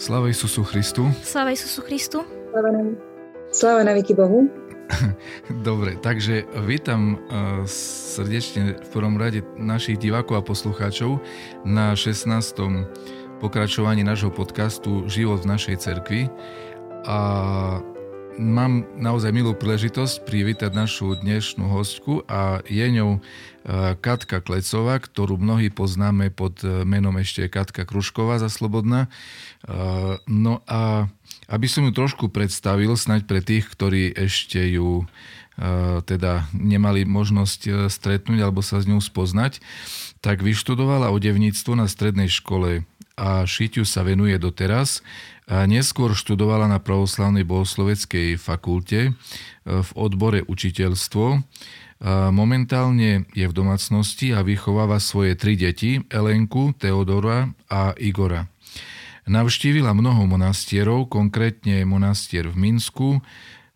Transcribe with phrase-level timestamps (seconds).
[0.00, 1.12] Sláva Isusu Christu.
[1.20, 2.24] Sláva Isusu Christu.
[2.24, 2.80] Sláva na,
[3.52, 4.48] Sláva na veky Bohu.
[5.68, 11.20] Dobre, takže vítam uh, srdečne v prvom rade našich divákov a poslucháčov
[11.68, 12.32] na 16.
[13.44, 16.32] pokračovaní nášho podcastu Život v našej cerkvi.
[17.04, 17.20] A
[18.40, 23.20] mám naozaj milú príležitosť privítať našu dnešnú hostku a je ňou
[24.00, 29.12] Katka Klecová, ktorú mnohí poznáme pod e, menom ešte Katka Krušková za Slobodná.
[30.24, 31.12] No a
[31.44, 35.04] aby som ju trošku predstavil, snaď pre tých, ktorí ešte ju
[36.08, 39.60] teda nemali možnosť e, stretnúť alebo sa s ňou spoznať,
[40.24, 42.88] tak vyštudovala odevníctvo na strednej škole
[43.20, 45.04] a šitiu sa venuje doteraz.
[45.50, 49.12] A neskôr študovala na pravoslavnej bohosloveckej fakulte e,
[49.66, 51.42] v odbore učiteľstvo
[52.32, 58.48] Momentálne je v domácnosti a vychováva svoje tri deti, Elenku, Teodora a Igora.
[59.28, 63.20] Navštívila mnoho monastierov, konkrétne monastier v Minsku,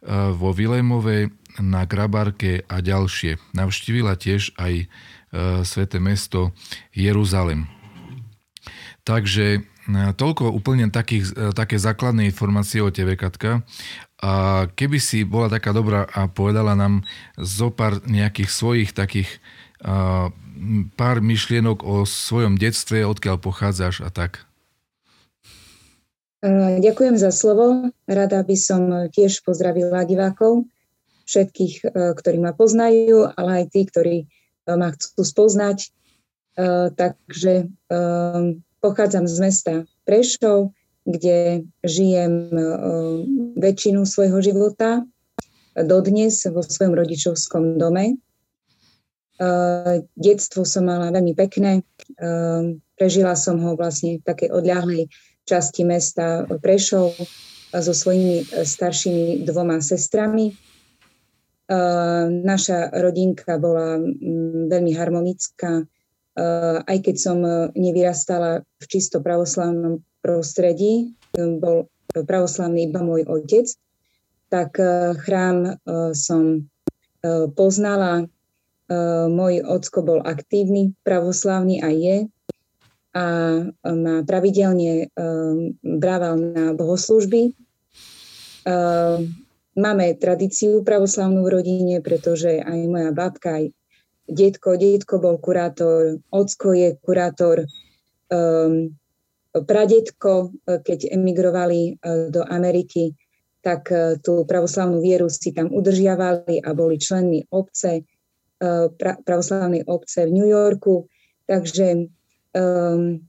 [0.09, 3.37] vo Vilémove, na Grabarke a ďalšie.
[3.53, 4.89] Navštívila tiež aj
[5.63, 6.57] sveté mesto
[6.97, 7.69] Jeruzalem.
[9.05, 13.61] Takže toľko úplne takých, také základné informácie o tebe, Katka.
[14.25, 17.05] A keby si bola taká dobrá a povedala nám
[17.37, 19.29] zo pár nejakých svojich takých
[20.97, 24.49] pár myšlienok o svojom detstve, odkiaľ pochádzaš a tak.
[26.81, 27.93] Ďakujem za slovo.
[28.05, 30.65] Rada by som tiež pozdravila divákov,
[31.29, 34.17] všetkých, ktorí ma poznajú, ale aj tí, ktorí
[34.69, 35.93] ma chcú spoznať.
[36.97, 37.69] Takže
[38.85, 40.77] pochádzam z mesta Prešov,
[41.09, 42.61] kde žijem e,
[43.57, 45.09] väčšinu svojho života,
[45.73, 48.13] dodnes vo svojom rodičovskom dome.
[48.13, 48.15] E,
[50.21, 51.83] detstvo som mala veľmi pekné, e,
[53.01, 55.09] prežila som ho vlastne v takej odľahlej
[55.49, 57.17] časti mesta Prešov
[57.75, 60.55] so svojimi staršími dvoma sestrami.
[62.45, 63.99] Naša rodinka bola
[64.71, 65.83] veľmi harmonická,
[66.85, 67.39] aj keď som
[67.75, 73.71] nevyrastala v čisto pravoslavnom prostredí, bol pravoslavný iba môj otec,
[74.51, 74.79] tak
[75.27, 75.79] chrám
[76.15, 76.67] som
[77.55, 78.27] poznala.
[79.31, 82.29] Môj ocko bol aktívny, pravoslavný a je
[83.17, 83.27] a
[83.95, 85.09] ma pravidelne
[85.81, 87.57] brával na bohoslužby.
[89.75, 93.75] Máme tradíciu pravoslavnú v rodine, pretože aj moja babka, aj
[94.29, 97.65] detko, detko bol kurátor, ocko je kurátor,
[99.63, 101.93] pradetko, e, keď emigrovali e,
[102.35, 103.15] do Ameriky,
[103.63, 108.03] tak e, tú pravoslavnú vieru si tam udržiavali a boli členmi obce,
[108.97, 111.05] pra, pravoslavnej obce v New Yorku.
[111.45, 112.09] Takže
[112.57, 113.21] um,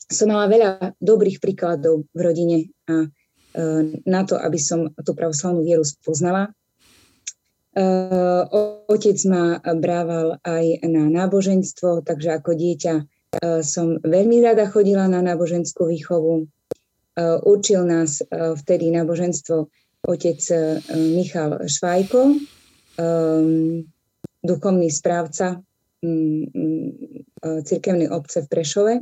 [0.00, 5.60] som mala veľa dobrých príkladov v rodine a um, na to, aby som tú pravoslavnú
[5.60, 6.56] vieru spoznala.
[7.76, 12.94] Otec ma brával aj na náboženstvo, takže ako dieťa
[13.60, 16.48] som veľmi rada chodila na náboženskú výchovu.
[17.44, 19.68] Učil nás vtedy náboženstvo
[20.08, 20.40] otec
[20.96, 22.40] Michal Švajko,
[24.40, 25.60] duchovný správca
[27.44, 28.94] cirkevnej obce v Prešove.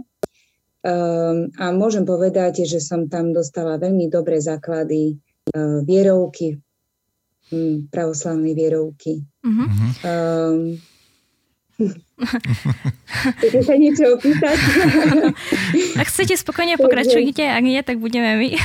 [1.55, 5.23] A môžem povedať, že som tam dostala veľmi dobré základy
[5.84, 6.59] vierovky,
[7.93, 9.25] pravoslavnej vierovky.
[9.44, 10.78] Uh-huh.
[13.43, 14.59] Chcete sa niečo opýtať?
[16.00, 18.50] Ak chcete, spokojne pokračujte, ak nie, tak budeme my.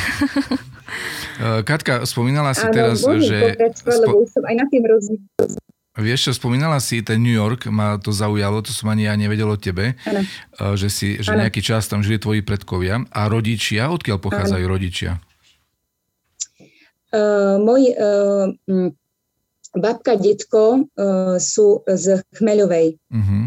[1.40, 3.56] Eh, Katka, spomínala si Áno, teraz, že...
[3.80, 4.28] Spo...
[4.28, 4.84] som aj na tým
[5.96, 9.48] Vieš čo, spomínala si ten New York, ma to zaujalo, to som ani ja nevedel
[9.48, 10.20] o tebe, ano.
[10.26, 13.08] Eh, že, si, že nejaký čas tam žili tvoji predkovia.
[13.14, 14.74] A rodičia, odkiaľ pochádzajú ano.
[14.76, 15.24] rodičia?
[17.10, 18.54] Uh, môj uh,
[19.74, 23.42] babka, detko uh, sú z Chmeľovej uh-huh.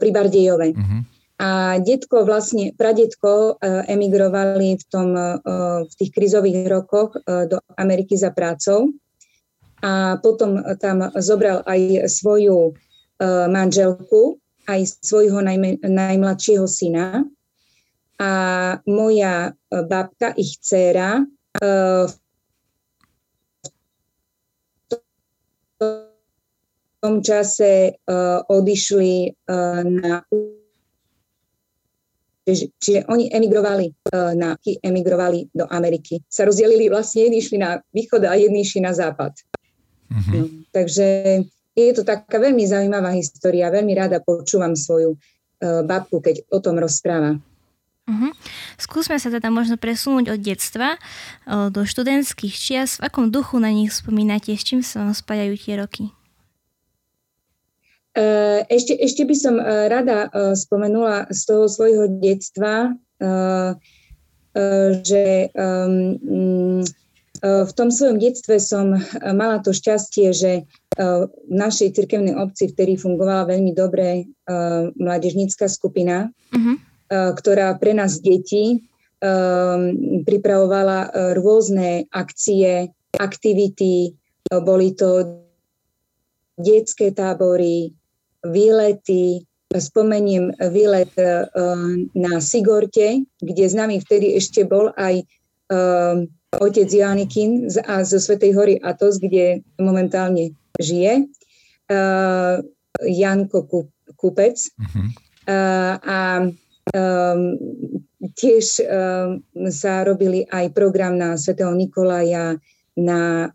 [0.00, 0.72] pri Bardejove.
[0.72, 1.00] Uh-huh.
[1.36, 8.16] A detko vlastne, pradetko uh, emigrovali v, tom, uh, v tých krizových rokoch do Ameriky
[8.16, 8.88] za prácou
[9.84, 12.72] a potom tam zobral aj svoju
[13.52, 17.28] manželku, aj svojho najme, najmladšieho syna.
[18.16, 18.30] A
[18.88, 21.28] moja babka, ich dcéra,
[22.08, 22.14] v
[27.04, 30.24] tom čase uh, odišli uh, na
[32.44, 36.20] Čiže, čiže oni emigrovali, uh, na, emigrovali do Ameriky.
[36.28, 39.32] Sa rozdelili vlastne, jedni šli na východ a jedni šli na západ.
[40.12, 40.28] Uh-huh.
[40.28, 41.40] No, takže
[41.72, 43.72] je to taká veľmi zaujímavá história.
[43.72, 47.40] Veľmi rada počúvam svoju uh, babku, keď o tom rozpráva.
[48.04, 48.32] Uh-huh.
[48.76, 51.00] Skúsme sa teda možno presunúť od detstva
[51.48, 53.00] do študentských čias.
[53.00, 54.52] V akom duchu na nich spomínate?
[54.52, 56.12] S čím sa vám spájajú tie roky?
[58.70, 62.94] Ešte, ešte by som rada spomenula z toho svojho detstva,
[65.02, 65.50] že
[67.44, 68.94] v tom svojom detstve som
[69.34, 70.62] mala to šťastie, že
[70.94, 74.30] v našej cirkevnej obci, vtedy fungovala veľmi dobre
[74.94, 76.78] mládežnícka skupina, uh-huh.
[77.10, 78.86] ktorá pre nás deti
[80.22, 84.14] pripravovala rôzne akcie, aktivity,
[84.46, 85.42] boli to
[86.54, 87.90] detské tábory,
[88.44, 89.44] výlety,
[89.74, 91.10] spomeniem výlet
[92.14, 95.26] na Sigorte, kde s nami vtedy ešte bol aj
[96.60, 101.26] otec Janikin a zo Svetej hory Atos, kde momentálne žije,
[101.90, 102.62] uh,
[103.02, 103.66] Janko
[104.14, 104.56] Kupec.
[104.78, 105.08] Uh-huh.
[105.44, 106.18] Uh, a
[108.34, 108.64] tiež
[109.72, 112.60] sa robili aj program na Svetého Nikolaja,
[112.94, 113.50] na,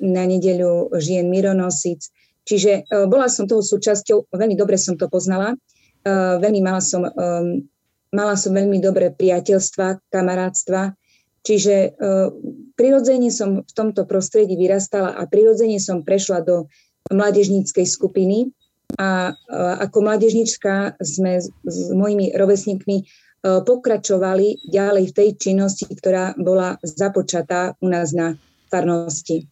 [0.00, 2.08] na nedeľu žien Mironosic.
[2.44, 7.04] Čiže uh, bola som toho súčasťou, veľmi dobre som to poznala, uh, veľmi mala som,
[7.04, 7.64] um,
[8.10, 10.94] mala som veľmi dobré priateľstva, kamarátstva.
[11.40, 11.96] Čiže
[12.76, 16.68] prirodzene som v tomto prostredí vyrastala a prirodzene som prešla do
[17.08, 18.52] mládežníckej skupiny.
[19.00, 19.32] A
[19.80, 21.48] ako mládežnička sme s,
[21.96, 23.08] mojimi rovesníkmi
[23.40, 28.36] pokračovali ďalej v tej činnosti, ktorá bola započatá u nás na
[28.68, 29.48] farnosti.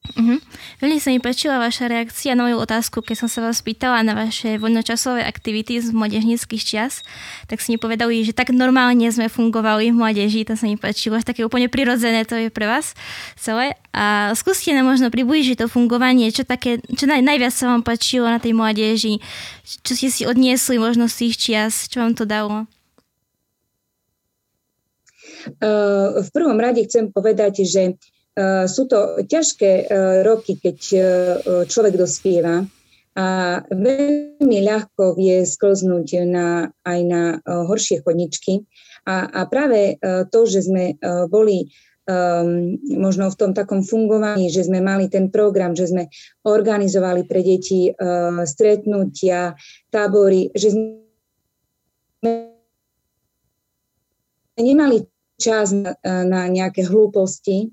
[0.00, 0.40] Uh-huh.
[0.80, 4.16] Veľmi sa mi páčila vaša reakcia na moju otázku, keď som sa vás pýtala na
[4.16, 7.04] vaše voľnočasové aktivity z mladežnických čias,
[7.52, 11.20] tak si mi povedali, že tak normálne sme fungovali v mladeži, to sa mi páčilo,
[11.20, 12.96] také úplne prirodzené to je pre vás
[13.36, 13.76] celé.
[13.92, 18.24] A skúste nám možno priblížiť to fungovanie, čo, také, čo naj, najviac sa vám páčilo
[18.24, 19.20] na tej mládeži,
[19.84, 22.64] čo ste si odniesli možno z tých čias, čo vám to dalo?
[25.60, 28.19] Uh, v prvom rade chcem povedať, že Eh,
[28.66, 31.02] sú to ťažké eh, roky, keď eh,
[31.66, 32.62] človek dospieva
[33.10, 33.26] a
[33.66, 38.62] veľmi ľahko vie sklznúť na, aj na horšie chodničky.
[39.02, 39.98] A, a práve
[40.30, 40.94] to, že sme
[41.26, 41.66] boli
[42.10, 46.06] um, možno v tom takom fungovaní, že sme mali ten program, že sme
[46.46, 49.54] organizovali pre deti uh, stretnutia,
[49.90, 50.86] tábory, že sme
[54.60, 55.06] nemali
[55.40, 57.72] čas na, na nejaké hlúposti,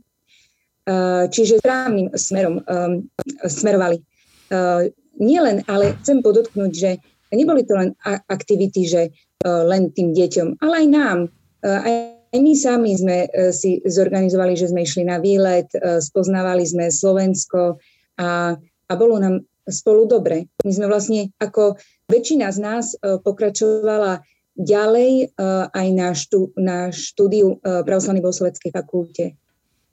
[1.27, 3.03] čiže správnym smerom um,
[3.43, 3.99] smerovali.
[4.47, 4.87] Uh,
[5.19, 6.91] nielen, ale chcem podotknúť, že
[7.35, 7.91] neboli to len
[8.31, 11.19] aktivity, že uh, len tým deťom, ale aj nám.
[11.67, 17.81] Aj my sami sme si zorganizovali, že sme išli na výlet, spoznávali sme Slovensko
[18.21, 18.53] a,
[18.87, 20.47] a bolo nám spolu dobre.
[20.61, 24.21] My sme vlastne ako väčšina z nás pokračovala
[24.53, 25.33] ďalej
[25.73, 29.33] aj na, štú, na štúdiu pravoslavnej bohosloveckej fakulte.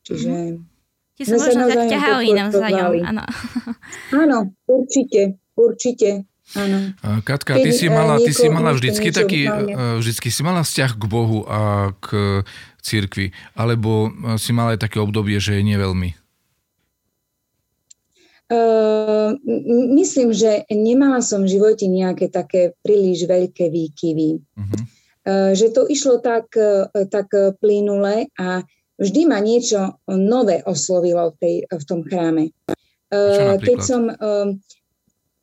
[0.05, 0.31] Čiže...
[0.31, 0.74] Mm-hmm.
[1.15, 3.25] Ti sa možno tak ťahali navzájom, áno.
[4.11, 6.27] Áno, určite, určite.
[6.59, 6.93] Áno.
[7.23, 9.47] Katka, ty si mala, ty si mala vždycky taký,
[10.03, 12.43] vždycky si mala vzťah k Bohu a k
[12.85, 16.19] cirkvi, alebo si mala aj také obdobie, že nie veľmi?
[18.45, 19.41] Uh,
[19.97, 24.31] myslím, že nemala som v živote nejaké také príliš veľké výkyvy.
[24.37, 24.81] Uh-huh.
[25.25, 26.53] Uh, že to išlo tak,
[27.09, 28.61] tak plynule a
[28.99, 32.55] vždy ma niečo nové oslovilo v, tej, v tom chráme.
[33.11, 34.49] Uh, keď som uh,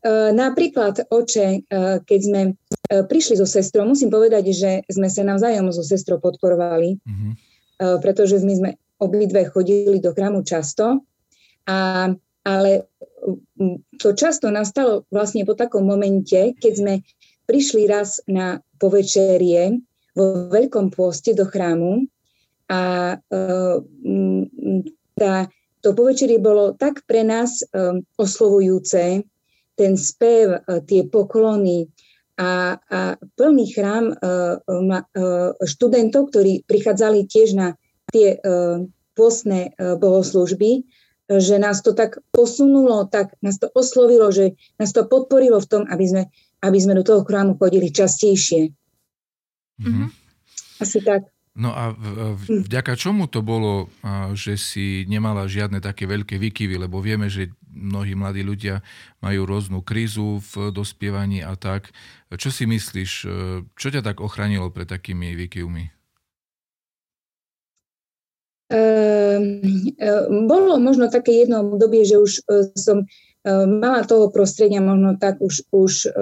[0.03, 1.67] uh, napríklad oče,
[2.03, 2.41] keď sme
[2.91, 8.03] prišli so sestrou, musím povedať, že sme sa navzájom so sestrou podporovali, uh-huh.
[8.03, 10.99] pretože my sme obidve chodili do chrámu často,
[11.71, 12.11] a,
[12.43, 12.71] ale
[13.95, 16.93] to často nastalo vlastne po takom momente, keď sme
[17.47, 19.79] prišli raz na povečerie
[20.11, 22.11] vo Veľkom pôste do chrámu
[22.71, 22.81] a
[23.19, 23.39] e,
[25.19, 25.35] tá,
[25.83, 29.27] to povečerie bolo tak pre nás e, oslovujúce,
[29.75, 31.91] ten spev, e, tie poklony
[32.39, 32.99] a, a
[33.37, 34.17] plný chrám
[35.61, 37.77] študentov, ktorí prichádzali tiež na
[38.09, 38.39] tie
[39.13, 40.81] postné bohoslužby,
[41.27, 45.83] že nás to tak posunulo, tak nás to oslovilo, že nás to podporilo v tom,
[45.85, 46.23] aby sme,
[46.65, 48.73] aby sme do toho chrámu chodili častejšie.
[49.77, 50.07] Mm-hmm.
[50.81, 51.29] Asi tak.
[51.51, 51.91] No a
[52.47, 53.91] vďaka čomu to bolo,
[54.31, 58.79] že si nemala žiadne také veľké výkyvy, lebo vieme, že mnohí mladí ľudia
[59.19, 61.91] majú rôznu krízu v dospievaní a tak.
[62.31, 63.29] Čo si myslíš, e,
[63.75, 65.91] čo ťa tak ochránilo pred takými výkyvmi?
[68.71, 69.59] Ehm,
[70.47, 73.05] bolo možno také jedno obdobie, že už e, som e,
[73.67, 76.15] mala toho prostredia možno tak už, už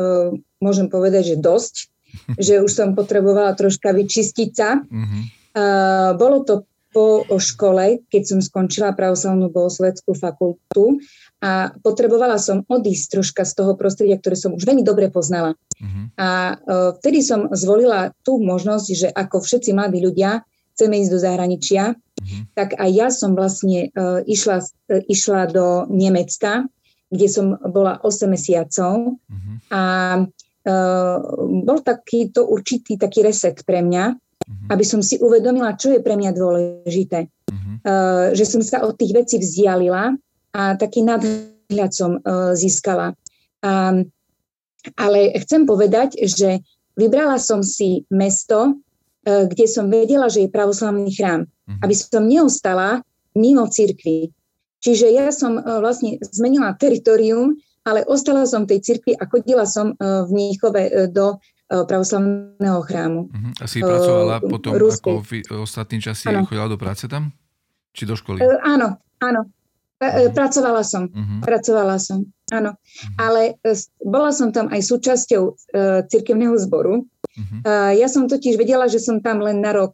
[0.57, 1.93] môžem povedať, že dosť
[2.37, 4.79] že už som potrebovala troška vyčistiť sa.
[4.79, 5.21] Uh-huh.
[5.53, 10.97] Uh, bolo to po škole, keď som skončila pravoslavnú bohosvedskú fakultu
[11.37, 15.53] a potrebovala som odísť troška z toho prostredia, ktoré som už veľmi dobre poznala.
[15.77, 16.09] Uh-huh.
[16.17, 20.41] A uh, vtedy som zvolila tú možnosť, že ako všetci mladí ľudia
[20.73, 22.41] chceme ísť do zahraničia, uh-huh.
[22.57, 26.65] tak aj ja som vlastne uh, išla, uh, išla do Nemecka,
[27.09, 29.55] kde som bola 8 mesiacov uh-huh.
[29.69, 29.81] a
[31.63, 34.67] bol takýto určitý taký reset pre mňa, uh-huh.
[34.75, 37.25] aby som si uvedomila, čo je pre mňa dôležité.
[37.25, 37.75] Uh-huh.
[37.79, 40.19] Uh, že som sa od tých vecí vzdialila
[40.51, 43.15] a taký nadhľad som uh, získala.
[43.63, 44.11] Um,
[44.99, 46.63] ale chcem povedať, že
[46.95, 48.79] vybrala som si mesto,
[49.23, 51.79] kde som vedela, že je pravoslavný chrám, uh-huh.
[51.83, 53.03] aby som neostala
[53.35, 54.31] mimo cirkvi.
[54.79, 59.97] Čiže ja som vlastne zmenila teritorium, ale ostala som v tej cirkvi a chodila som
[59.97, 63.29] uh, v Níchove uh, do E, pravoslavného chrámu.
[63.29, 63.51] Uh-huh.
[63.61, 65.13] A si pracovala uh, potom, Ruskej.
[65.13, 65.31] ako v
[65.61, 67.29] ostatný čas si chodila do práce tam?
[67.93, 68.41] Či do školy?
[68.41, 69.45] Uh, áno, áno.
[70.01, 70.33] Uh-huh.
[70.33, 71.13] Pracovala som.
[71.13, 71.45] Uh-huh.
[71.45, 72.73] Pracovala som, áno.
[72.73, 73.21] Uh-huh.
[73.21, 73.61] Ale
[74.01, 77.05] bola som tam aj súčasťou uh, cirkevného zboru.
[77.05, 77.61] Uh-huh.
[77.61, 79.93] Uh, ja som totiž vedela, že som tam len na rok.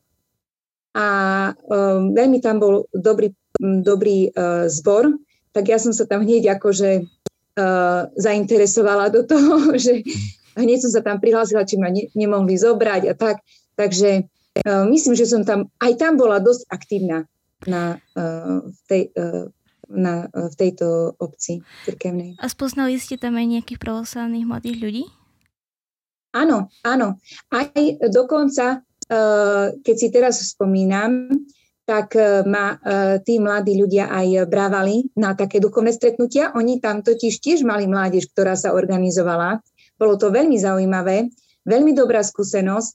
[0.96, 1.08] A
[1.52, 5.12] uh, veľmi tam bol dobrý, dobrý uh, zbor,
[5.52, 7.04] tak ja som sa tam hneď akože
[7.56, 10.04] uh, zainteresovala do toho, že
[10.56, 13.42] hneď som sa tam prihlásila, či ma ne, nemohli zobrať a tak.
[13.76, 14.28] Takže
[14.64, 17.28] uh, myslím, že som tam, aj tam bola dosť aktívna
[17.68, 19.48] na, uh, v, tej, uh,
[19.92, 22.40] na, uh, v tejto obci cirkevnej.
[22.40, 25.04] A spoznali ste tam aj nejakých pravoslavných mladých ľudí?
[26.36, 27.16] Áno, áno.
[27.48, 27.72] Aj
[28.12, 31.32] dokonca, uh, keď si teraz spomínam,
[31.86, 32.18] tak
[32.50, 32.82] ma
[33.22, 36.50] tí mladí ľudia aj brávali na také duchovné stretnutia.
[36.58, 39.62] Oni tam totiž tiež mali mládež, ktorá sa organizovala
[39.96, 41.32] bolo to veľmi zaujímavé,
[41.64, 42.94] veľmi dobrá skúsenosť,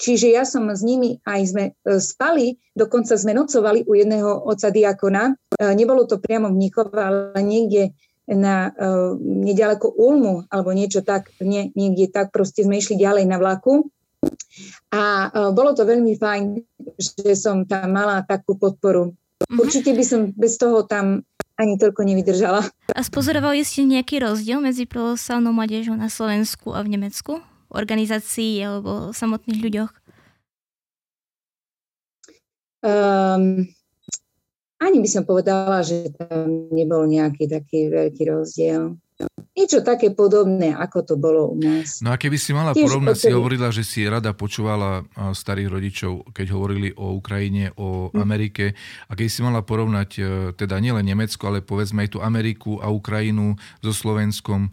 [0.00, 4.68] čiže ja som s nimi aj sme e, spali, dokonca sme nocovali u jedného oca
[4.72, 5.32] diakona.
[5.32, 7.92] E, nebolo to priamo v Mnichove, ale niekde
[8.28, 8.76] na
[9.24, 13.88] nedaleko Ulmu alebo niečo tak, nie, niekde tak proste sme išli ďalej na vlaku.
[14.92, 16.60] A bolo to veľmi fajn,
[16.98, 19.14] že som tam mala takú podporu.
[19.14, 19.58] Mm-hmm.
[19.62, 21.22] Určite by som bez toho tam
[21.58, 22.62] ani toľko nevydržala.
[22.94, 27.42] A spozorovali ste nejaký rozdiel medzi pravoslavnou mládežou na Slovensku a v Nemecku?
[27.68, 29.92] Organizácii alebo samotných ľuďoch?
[32.78, 33.66] Um,
[34.78, 38.94] ani by som povedala, že tam nebol nejaký taký veľký rozdiel.
[39.58, 41.98] Niečo také podobné, ako to bolo u nás.
[41.98, 45.02] No a keby si mala porovnať, si hovorila, že si rada počúvala
[45.34, 48.22] starých rodičov, keď hovorili o Ukrajine, o hm.
[48.22, 48.78] Amerike.
[49.10, 50.20] A keď si mala porovnať e,
[50.54, 54.70] teda nielen Nemecko, ale povedzme aj tú Ameriku a Ukrajinu so Slovenskom,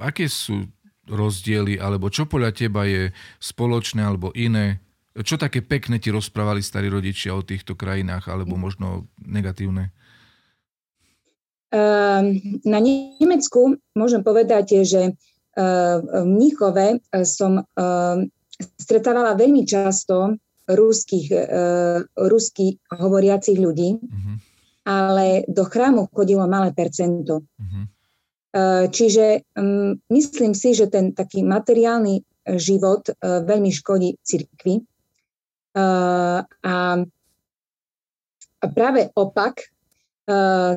[0.00, 0.64] aké sú
[1.08, 3.10] rozdiely, alebo čo podľa teba je
[3.42, 4.80] spoločné alebo iné?
[5.12, 9.92] Čo také pekné ti rozprávali starí rodičia o týchto krajinách, alebo možno negatívne?
[11.72, 18.28] Ehm, na Nemecku môžem povedať, že ehm, v Mníchove eh, som ehm,
[18.76, 20.36] stretávala veľmi často
[20.68, 24.36] ruských, eh, ruských hovoriacich ľudí, uh-huh.
[24.86, 27.42] ale do chrámu chodilo malé percento.
[27.42, 27.84] Uh-huh.
[28.92, 29.48] Čiže
[30.12, 32.20] myslím si, že ten taký materiálny
[32.60, 34.76] život veľmi škodí cirkvi.
[35.72, 36.76] A
[38.60, 39.81] práve opak Eh,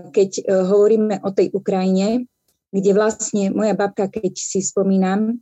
[0.09, 2.25] keď eh, hovoríme o tej Ukrajine,
[2.73, 5.39] kde vlastne moja babka, keď si spomínam,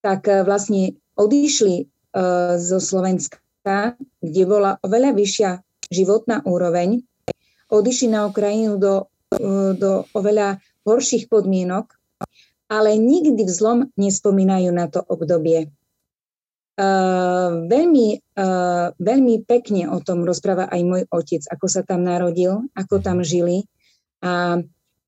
[0.00, 1.90] tak eh, vlastne odišli
[2.58, 3.38] zo Slovenska,
[4.18, 5.50] kde bola oveľa vyššia
[5.94, 7.06] životná úroveň,
[7.70, 9.06] odišli na Ukrajinu do,
[9.78, 11.86] do oveľa horších podmienok,
[12.66, 15.70] ale nikdy vzlom nespomínajú na to obdobie.
[16.80, 18.06] Uh, veľmi,
[18.40, 23.20] uh, veľmi pekne o tom rozpráva aj môj otec, ako sa tam narodil, ako tam
[23.20, 23.68] žili.
[24.24, 24.56] A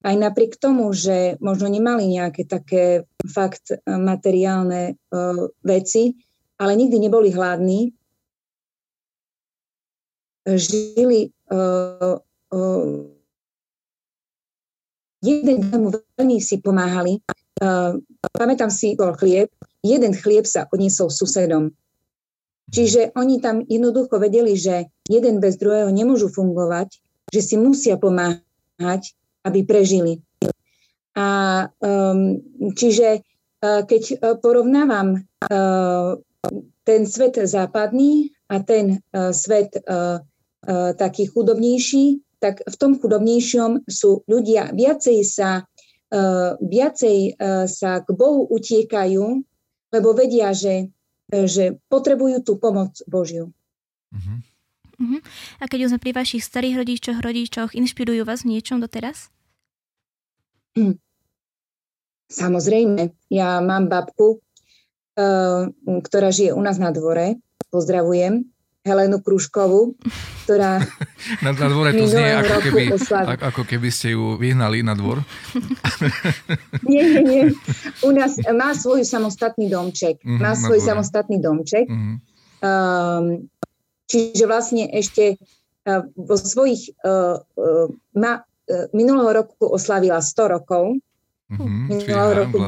[0.05, 6.13] aj napriek tomu, že možno nemali nejaké také fakt materiálne uh, veci,
[6.61, 7.97] ale nikdy neboli hladní,
[10.45, 12.19] žili uh,
[12.53, 12.87] uh,
[15.23, 17.23] jeden mu veľmi si pomáhali.
[17.63, 18.03] Uh,
[18.35, 19.49] pamätám si, bol chlieb,
[19.83, 21.75] jeden chlieb sa odniesol susedom.
[22.73, 29.13] Čiže oni tam jednoducho vedeli, že jeden bez druhého nemôžu fungovať, že si musia pomáhať,
[29.45, 30.23] aby prežili.
[31.13, 32.41] A um,
[32.73, 36.17] čiže uh, keď uh, porovnávam uh,
[36.89, 43.85] ten svet západný a ten uh, svet uh, uh, taký chudobnejší, tak v tom chudobnejšom
[43.85, 49.45] sú ľudia viacej sa, uh, viacej uh, sa k Bohu utiekajú,
[49.93, 50.91] lebo vedia, že
[51.33, 53.57] že potrebujú tú pomoc Božiu.
[54.13, 54.39] Uh-huh.
[55.01, 55.21] Uh-huh.
[55.57, 59.33] A keď už sme pri vašich starých rodičoch, rodičoch, inšpirujú vás v niečom doteraz?
[60.77, 61.01] Hm.
[62.29, 65.69] Samozrejme, ja mám babku, uh,
[66.05, 67.41] ktorá žije u nás na dvore,
[67.73, 68.52] pozdravujem,
[68.83, 69.95] Helenu Kruškovú,
[70.43, 70.83] ktorá
[71.47, 72.85] na, na dvore to znie, ako keby,
[73.39, 75.23] ako keby ste ju vyhnali na dvor.
[76.91, 77.45] nie, nie, nie.
[78.03, 80.19] U nás má svoj samostatný domček.
[80.19, 81.87] Mm-hmm, má svoj samostatný domček.
[81.87, 82.17] Mm-hmm.
[82.63, 83.47] Um,
[84.11, 85.39] čiže vlastne ešte
[85.87, 86.91] uh, vo svojich...
[87.07, 87.87] Uh, uh,
[88.19, 90.99] ma, uh, minulého roku oslavila 100 rokov.
[91.55, 92.59] Mm-hmm, minulého roku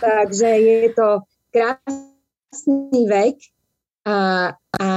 [0.00, 1.08] Takže je to
[1.52, 3.36] krásny vek
[4.06, 4.16] a,
[4.56, 4.88] a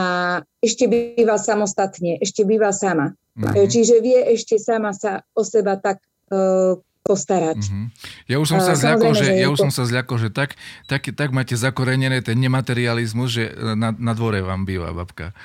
[0.63, 3.15] ešte býva samostatne, ešte býva sama.
[3.33, 3.67] Mm-hmm.
[3.67, 7.60] Čiže vie ešte sama sa o seba tak uh, postarať.
[7.60, 7.86] Mm-hmm.
[8.31, 9.63] Ja už som sa zľakol, že, ja už to...
[9.67, 10.55] som sa zľakol, že tak,
[10.88, 15.36] tak, tak máte zakorenené ten nematerializmus, že na, na dvore vám býva babka.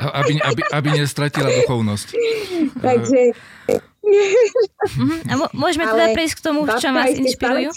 [0.00, 2.06] aby, aby, aby nestratila duchovnosť.
[2.80, 3.20] Takže...
[4.02, 5.16] Mhm.
[5.28, 7.70] A môžeme teda prejsť k tomu, čo vás inšpirujú?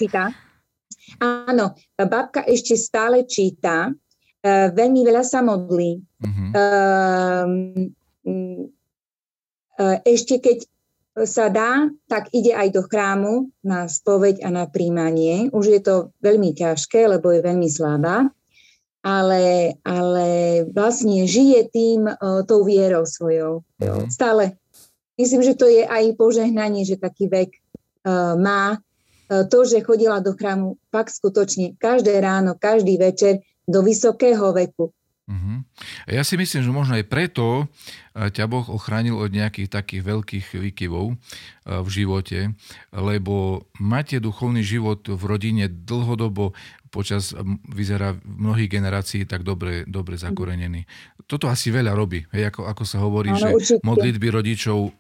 [1.22, 6.02] Áno, babka ešte stále číta, uh, veľmi veľa sa modlí.
[6.02, 6.50] Uh-huh.
[9.76, 10.66] Uh, ešte keď
[11.24, 15.48] sa dá, tak ide aj do chrámu na spoveď a na príjmanie.
[15.56, 18.28] Už je to veľmi ťažké, lebo je veľmi slabá,
[19.00, 20.28] ale, ale
[20.76, 23.64] vlastne žije tým, uh, tou vierou svojou.
[23.80, 24.08] Uh-huh.
[24.12, 24.60] Stále.
[25.16, 27.56] Myslím, že to je aj požehnanie, že taký vek
[28.04, 28.84] uh, má,
[29.28, 34.94] to, že chodila do chrámu fakt skutočne každé ráno, každý večer do vysokého veku.
[35.26, 35.66] Uh-huh.
[36.06, 37.66] Ja si myslím, že možno aj preto
[38.14, 41.16] e, ťa Boh ochránil od nejakých takých veľkých výkyvov e,
[41.66, 42.54] v živote,
[42.94, 46.54] lebo máte duchovný život v rodine dlhodobo
[46.94, 47.34] počas,
[47.74, 50.86] vyzerá mnohých generácií tak dobre, dobre zakorenený.
[51.26, 53.82] Toto asi veľa robí, hej, ako, ako sa hovorí, ano, že určite.
[53.82, 54.94] modlitby rodičov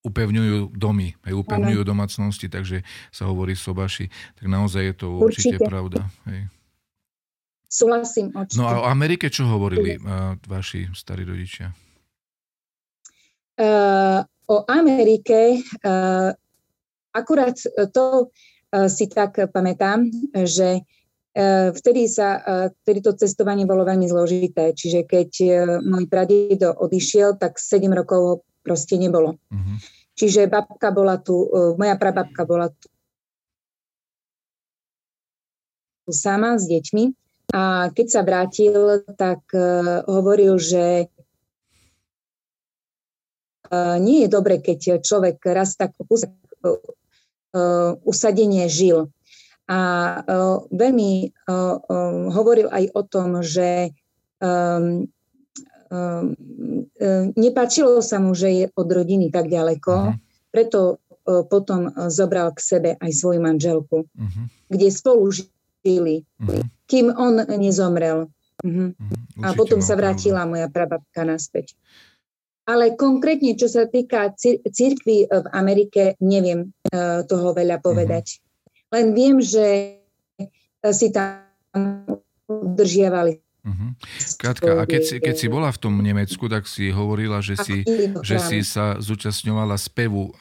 [0.00, 1.90] upevňujú domy, hej, upevňujú ano.
[1.92, 2.80] domácnosti, takže
[3.12, 4.08] sa hovorí sobaši.
[4.40, 6.00] Tak naozaj je to určite, určite pravda.
[6.24, 6.48] Hej.
[7.70, 8.58] Súhlasím, určite.
[8.58, 11.70] No a o Amerike čo hovorili uh, vaši starí rodičia?
[13.60, 16.32] Uh, o Amerike uh,
[17.12, 17.54] akurát
[17.92, 20.08] to uh, si tak pamätám,
[20.48, 24.72] že uh, vtedy, sa, uh, vtedy to cestovanie bolo veľmi zložité.
[24.72, 25.50] Čiže keď uh,
[25.84, 29.34] môj pradedo odišiel, tak 7 rokov proste nebolo.
[29.50, 29.76] Uh-huh.
[30.14, 32.86] Čiže babka bola tu, e, moja prababka bola tu
[36.14, 37.18] sama s deťmi
[37.50, 41.10] a keď sa vrátil, tak uh, hovoril, že
[43.74, 46.06] uh, nie je dobre, keď človek raz tak uh,
[48.06, 49.10] usadenie žil.
[49.70, 49.78] A
[50.74, 51.30] veľmi
[52.34, 53.94] hovoril aj o tom, že
[54.42, 55.06] um,
[57.34, 60.14] nepáčilo sa mu, že je od rodiny tak ďaleko, uh-huh.
[60.54, 64.44] preto e, potom e, zobral k sebe aj svoju manželku, uh-huh.
[64.70, 66.62] kde spolu žili, uh-huh.
[66.86, 68.30] kým on nezomrel.
[68.62, 68.94] Uh-huh.
[68.94, 69.42] Uh-huh.
[69.42, 71.74] A potom sa vrátila moja prababka naspäť.
[72.70, 74.30] Ale konkrétne, čo sa týka
[74.62, 78.38] církvy v Amerike, neviem uh, toho veľa povedať.
[78.38, 78.94] Uh-huh.
[78.94, 79.98] Len viem, že
[80.94, 81.42] si tam
[82.46, 83.92] udržiavali Uh-huh.
[84.40, 87.84] Katka, a keď si, keď si bola v tom Nemecku, tak si hovorila, že si,
[88.24, 90.32] že si sa zúčastňovala spevu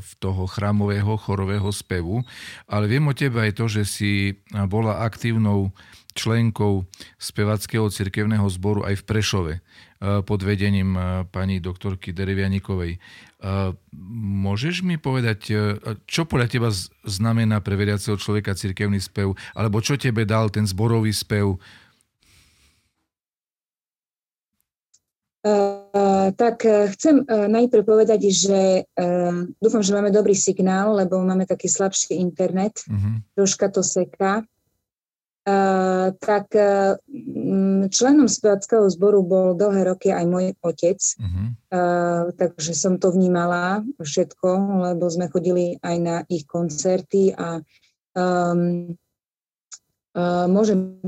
[0.00, 2.24] v toho chrámového, chorového spevu,
[2.64, 4.40] ale viem o tebe aj to, že si
[4.72, 5.68] bola aktívnou
[6.16, 6.88] členkou
[7.20, 9.54] spevackého cirkevného zboru aj v Prešove
[10.24, 10.96] pod vedením
[11.28, 12.98] pani doktorky Derevianikovej.
[14.42, 15.52] Môžeš mi povedať,
[16.08, 16.68] čo podľa teba
[17.04, 21.60] znamená pre veriaceho človeka cirkevný spev, alebo čo tebe dal ten zborový spev,
[26.38, 28.86] tak uh, chcem uh, najprv povedať, že
[29.58, 33.18] dúfam, že máme dobrý signál, lebo máme taký slabší internet, uh-huh.
[33.34, 34.46] troška to seká.
[36.22, 36.94] Tak uh,
[37.90, 44.48] členom spevackého zboru bol dlhé roky aj môj otec, uh, takže som to vnímala všetko,
[44.94, 47.58] lebo sme chodili aj na ich koncerty a
[48.14, 48.94] um,
[50.14, 51.02] uh, môžem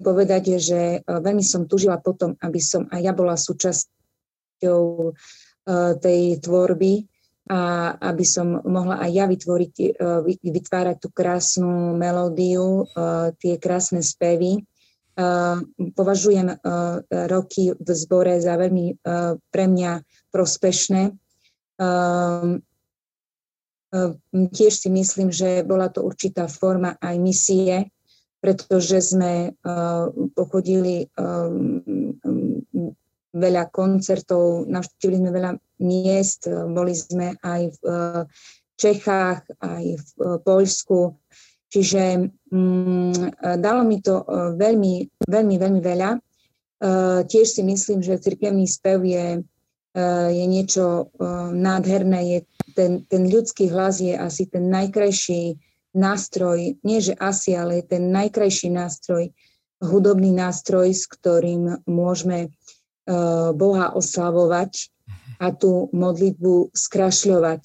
[0.00, 5.10] povedať, že e, veľmi som tužila potom, aby som aj ja bola súčasťou e,
[6.00, 7.04] tej tvorby
[7.50, 9.88] a aby som mohla aj ja vytvoriť, e,
[10.48, 12.88] vytvárať tú krásnu melódiu,
[13.42, 14.64] tie krásne spevy.
[15.92, 16.56] Považujem
[17.10, 19.04] roky v zbore za veľmi
[19.52, 19.92] pre mňa
[20.32, 21.12] prospešné.
[24.54, 27.90] tiež si myslím, že bola to určitá forma aj misie,
[28.40, 29.52] pretože sme
[30.32, 31.04] pochodili
[33.30, 35.52] veľa koncertov, navštívili sme veľa
[35.84, 37.82] miest, boli sme aj v
[38.80, 40.08] Čechách, aj v
[40.40, 41.12] Poľsku,
[41.68, 43.12] čiže um,
[43.60, 44.24] dalo mi to
[44.56, 46.10] veľmi, veľmi, veľmi veľa.
[47.28, 49.44] Tiež si myslím, že cirkevný spev je
[49.90, 52.38] Eh, je niečo eh, nádherné, je
[52.78, 55.58] ten, ten ľudský hlas je asi ten najkrajší
[55.96, 59.34] nástroj, nie že asi, ale je ten najkrajší nástroj,
[59.80, 64.92] hudobný nástroj, s ktorým môžeme uh, Boha oslavovať
[65.40, 67.62] a tú modlitbu skrašľovať.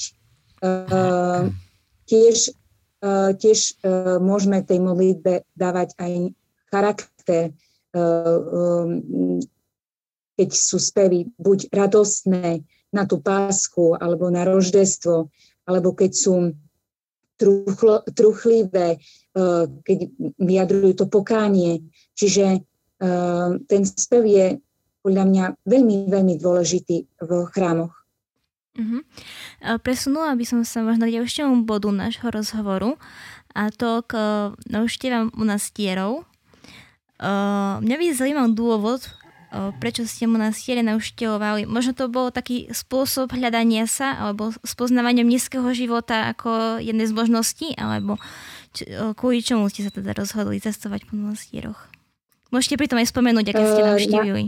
[0.63, 1.51] Uh,
[2.07, 2.55] tiež
[3.03, 3.77] uh, tiež
[4.21, 6.13] môžeme tej modlitbe dávať aj
[6.73, 7.53] charakter,
[10.35, 15.31] keď sú spevy buď radostné na tú pásku alebo na roždestvo,
[15.63, 16.33] alebo keď sú
[17.35, 19.97] truchlo, truchlivé, eh, keď
[20.39, 21.83] vyjadrujú to pokánie.
[22.15, 24.45] Čiže eh, ten spev je
[25.05, 27.93] podľa mňa veľmi, veľmi dôležitý v chrámoch.
[28.75, 29.05] Uh-huh.
[29.85, 32.99] Presunula by som sa možno k ďalšiemu bodu nášho rozhovoru
[33.55, 34.17] a to k
[34.67, 36.27] návštevám monastierov.
[37.79, 39.07] Mňa by zaujímal dôvod,
[39.79, 41.65] prečo ste mu na stiere nauštevovali.
[41.69, 47.73] Možno to bol taký spôsob hľadania sa alebo spoznávania mestského života ako jednej z možností,
[47.77, 48.17] alebo
[48.75, 51.79] č- kvôli čomu ste sa teda rozhodli cestovať po monastieroch.
[52.53, 54.43] Môžete pritom aj spomenúť, aké ste navštívili.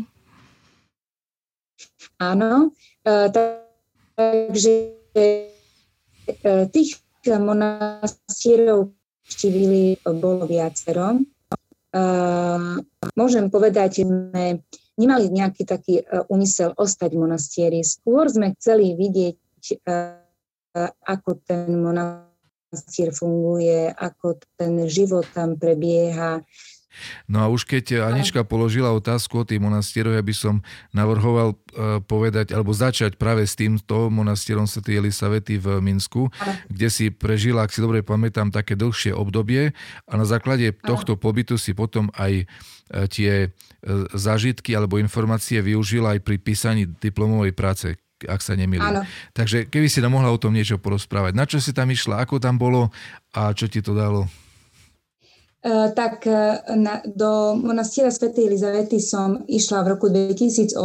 [2.17, 2.71] Áno,
[4.17, 4.73] takže
[6.71, 6.89] tých
[7.27, 8.95] monastierov
[9.27, 11.19] navštívili bolo viacero.
[13.17, 14.63] Môžem povedať, že sme
[14.97, 17.79] nemali nejaký taký e, úmysel ostať v monastieri.
[17.85, 19.37] Skôr sme chceli vidieť,
[19.71, 19.97] e,
[21.05, 26.41] ako ten monastier funguje, ako ten život tam prebieha.
[27.29, 31.57] No a už keď Anička položila otázku o tých monastieroch, ja by som navrhoval e,
[32.05, 34.85] povedať, alebo začať práve s týmto monastierom Sv.
[34.87, 36.29] Elisavety v Minsku,
[36.71, 39.75] kde si prežila, ak si dobre pamätám, také dlhšie obdobie
[40.07, 42.49] a na základe tohto pobytu si potom aj
[43.11, 47.93] tie E, zážitky alebo informácie využila aj pri písaní diplomovej práce,
[48.25, 49.05] ak sa nemýlim.
[49.37, 51.37] Takže keby si nám mohla o tom niečo porozprávať.
[51.37, 52.89] Na čo si tam išla, ako tam bolo
[53.37, 54.25] a čo ti to dalo?
[55.57, 58.29] Uh, tak uh, na, do monastiera Sv.
[58.29, 60.77] Elizavety som išla v roku 2008.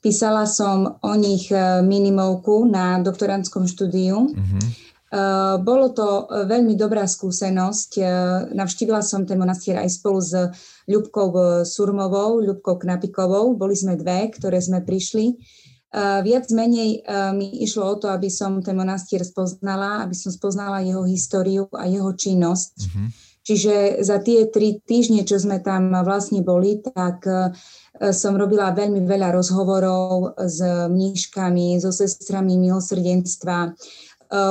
[0.00, 1.46] Písala som o nich
[1.86, 4.34] minimovku na doktorantskom štúdiu.
[5.12, 8.02] Uh, bolo to veľmi dobrá skúsenosť.
[8.50, 10.34] Navštívila som ten monastier aj spolu s
[10.90, 13.54] Ľubkou e, Surmovou, Ľubkou Knapikovou.
[13.54, 15.38] Boli sme dve, ktoré sme prišli.
[15.94, 17.04] Viac menej
[17.36, 21.84] mi išlo o to, aby som ten monastier spoznala, aby som spoznala jeho históriu a
[21.86, 22.74] jeho činnosť.
[22.80, 23.06] Uh-huh.
[23.42, 27.50] Čiže za tie tri týždne, čo sme tam vlastne boli, tak uh,
[28.10, 33.76] som robila veľmi veľa rozhovorov s mníškami, so sestrami milosrdenstva.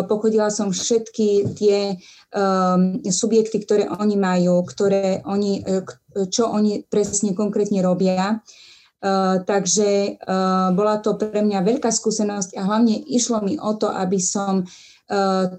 [0.05, 1.97] Pochodila som všetky tie
[2.29, 5.65] um, subjekty, ktoré oni majú, ktoré oni,
[6.29, 8.45] čo oni presne konkrétne robia.
[9.01, 13.89] Uh, takže uh, bola to pre mňa veľká skúsenosť a hlavne išlo mi o to,
[13.89, 14.69] aby som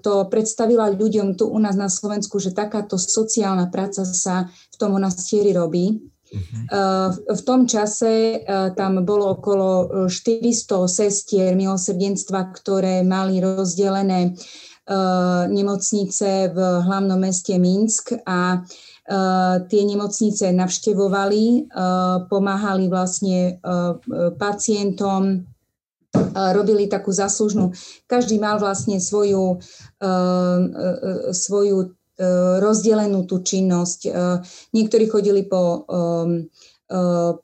[0.01, 4.97] to predstavila ľuďom tu u nás na Slovensku, že takáto sociálna práca sa v tom
[4.97, 6.01] monastieri robí.
[6.33, 7.13] Uh-huh.
[7.13, 8.41] V tom čase
[8.73, 9.69] tam bolo okolo
[10.09, 14.33] 400 sestier milosrdenstva, ktoré mali rozdelené
[15.53, 18.65] nemocnice v hlavnom meste Minsk a
[19.03, 23.93] Eh, tie nemocnice navštevovali, eh, pomáhali vlastne eh,
[24.39, 25.43] pacientom,
[26.33, 27.73] robili takú zaslužnú.
[28.09, 29.61] Každý mal vlastne svoju,
[31.33, 31.77] svoju
[32.61, 34.09] rozdelenú tú činnosť.
[34.73, 35.85] Niektorí chodili po,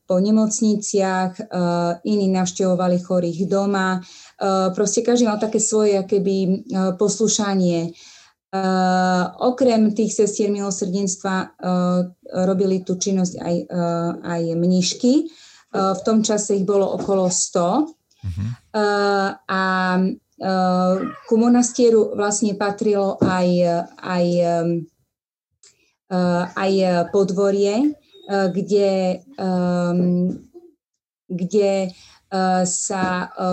[0.05, 1.49] po nemocniciach,
[2.05, 3.97] iní navštevovali chorých doma.
[4.77, 7.93] Proste každý mal také svoje akéby poslušanie.
[9.41, 11.53] Okrem tých sestier milosrdenstva
[12.45, 13.55] robili tú činnosť aj,
[14.21, 15.13] aj mnišky.
[15.73, 17.98] V tom čase ich bolo okolo 100.
[18.19, 18.49] Uh-huh.
[18.75, 19.63] Uh, a
[20.01, 20.95] uh,
[21.27, 23.49] ku monastieru vlastne patrilo aj,
[23.95, 24.25] aj,
[26.11, 26.71] uh, aj
[27.09, 27.95] podvorie,
[28.29, 29.25] kde,
[31.25, 31.71] kde
[32.61, 33.03] sa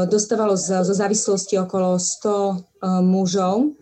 [0.05, 3.73] dostávalo zo závislosti okolo 100 uh, mužov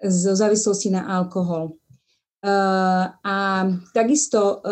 [0.00, 1.76] zo závislosti na alkohol.
[3.20, 3.36] A
[3.92, 4.64] takisto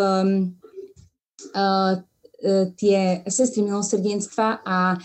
[2.77, 5.01] tie sestry milosrdenstva a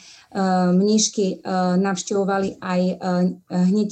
[0.76, 1.42] mníšky
[1.80, 2.82] navštevovali aj
[3.50, 3.90] hneď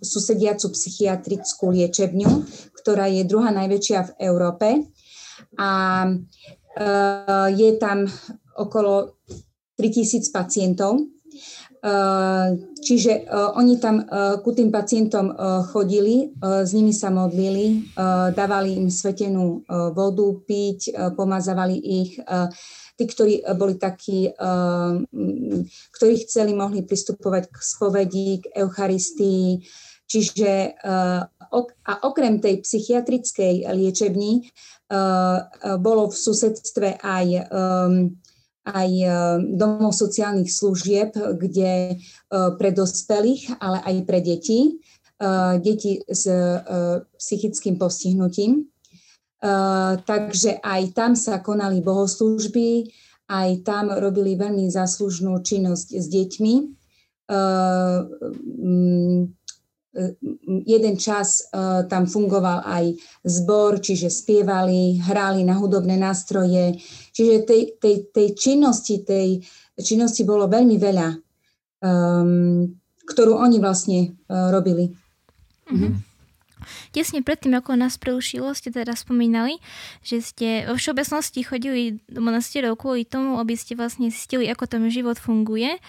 [0.00, 2.30] susediacu psychiatrickú liečebňu,
[2.80, 4.68] ktorá je druhá najväčšia v Európe.
[5.60, 5.70] A
[7.52, 8.08] je tam
[8.56, 9.20] okolo
[9.76, 11.00] 3000 pacientov
[12.78, 15.34] čiže eh, oni tam eh, ku tým pacientom
[15.74, 17.94] chodili, s nimi sa modlili,
[18.34, 19.64] dávali im svetenú
[19.94, 22.18] vodu piť, pomazávali ich.
[22.92, 24.28] Tí, ktorí boli takí,
[25.96, 29.64] ktorí chceli, mohli pristupovať k spovedi, k Eucharistii.
[30.06, 30.76] Čiže
[31.62, 34.52] a okrem tej psychiatrickej liečební
[35.80, 37.26] bolo v susedstve aj
[38.62, 39.06] aj e,
[39.58, 41.94] domov sociálnych služieb, kde e,
[42.30, 44.78] pre dospelých, ale aj pre deti,
[45.18, 46.30] e, deti s
[47.18, 48.66] psychickým postihnutím.
[50.06, 52.86] Takže aj tam sa konali bohoslúžby,
[53.26, 56.54] aj tam robili veľmi záslužnú činnosť s deťmi
[60.64, 61.52] jeden čas
[61.88, 62.96] tam fungoval aj
[63.28, 66.80] zbor, čiže spievali, hrali na hudobné nástroje.
[67.12, 69.44] Čiže tej, tej, tej činnosti, tej
[69.76, 71.08] činnosti bolo veľmi veľa,
[71.84, 72.66] um,
[73.04, 74.88] ktorú oni vlastne uh, robili.
[75.68, 76.12] Mm-hmm.
[76.94, 79.58] Tesne predtým, ako nás preušilo, ste teda spomínali,
[80.06, 84.86] že ste vo všeobecnosti chodili do monastierov kvôli tomu, aby ste vlastne zistili, ako tam
[84.86, 85.82] život funguje.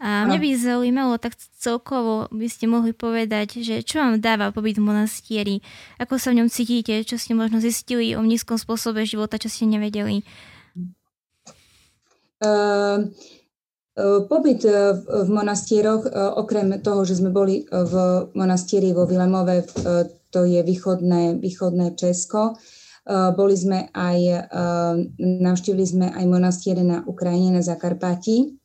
[0.00, 4.80] A mňa by zaujímalo, tak celkovo by ste mohli povedať, že čo vám dáva pobyt
[4.80, 5.60] v monastieri,
[6.00, 9.68] ako sa v ňom cítite, čo ste možno zistili o nízkom spôsobe života, čo ste
[9.68, 10.24] nevedeli.
[12.40, 13.12] Uh,
[14.00, 16.08] Pobyt v monastieroch,
[16.40, 17.94] okrem toho, že sme boli v
[18.32, 19.66] monastieri vo Vilemove,
[20.30, 22.56] to je východné, východné Česko,
[23.36, 24.48] boli sme aj,
[25.20, 28.60] navštívili sme aj monastiere na Ukrajine, na Zakarpatí.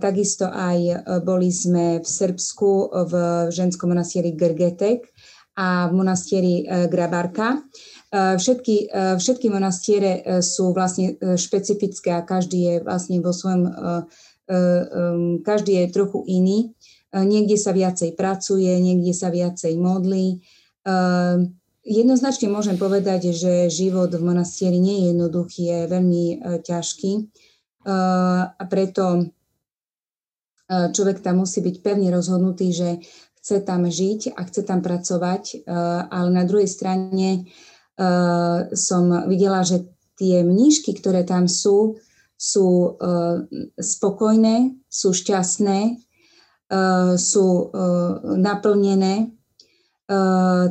[0.00, 3.14] Takisto aj e, boli sme v Srbsku v
[3.54, 5.06] ženskom monastieri Gergetek
[5.54, 7.62] a v monastieri e, Grabarka.
[8.14, 13.62] E, všetky, všetky monastiere sú vlastne špecifické a každý je vlastne vo svojom,
[15.42, 16.58] každý je trochu iný.
[17.10, 20.44] Niekde sa viacej pracuje, niekde sa viacej modlí.
[21.84, 26.24] Jednoznačne môžem povedať, že život v monastieri nie je jednoduchý, je veľmi
[26.64, 27.12] ťažký
[27.88, 29.32] a preto
[30.68, 32.88] človek tam musí byť pevne rozhodnutý, že
[33.40, 35.68] chce tam žiť a chce tam pracovať,
[36.08, 37.44] ale na druhej strane
[38.74, 41.98] som videla, že tie mnížky, ktoré tam sú,
[42.34, 42.98] sú
[43.78, 45.98] spokojné, sú šťastné,
[47.14, 47.48] sú
[48.38, 49.34] naplnené.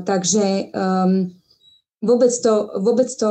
[0.03, 0.47] Takže
[2.03, 3.29] vôbec to, vôbec to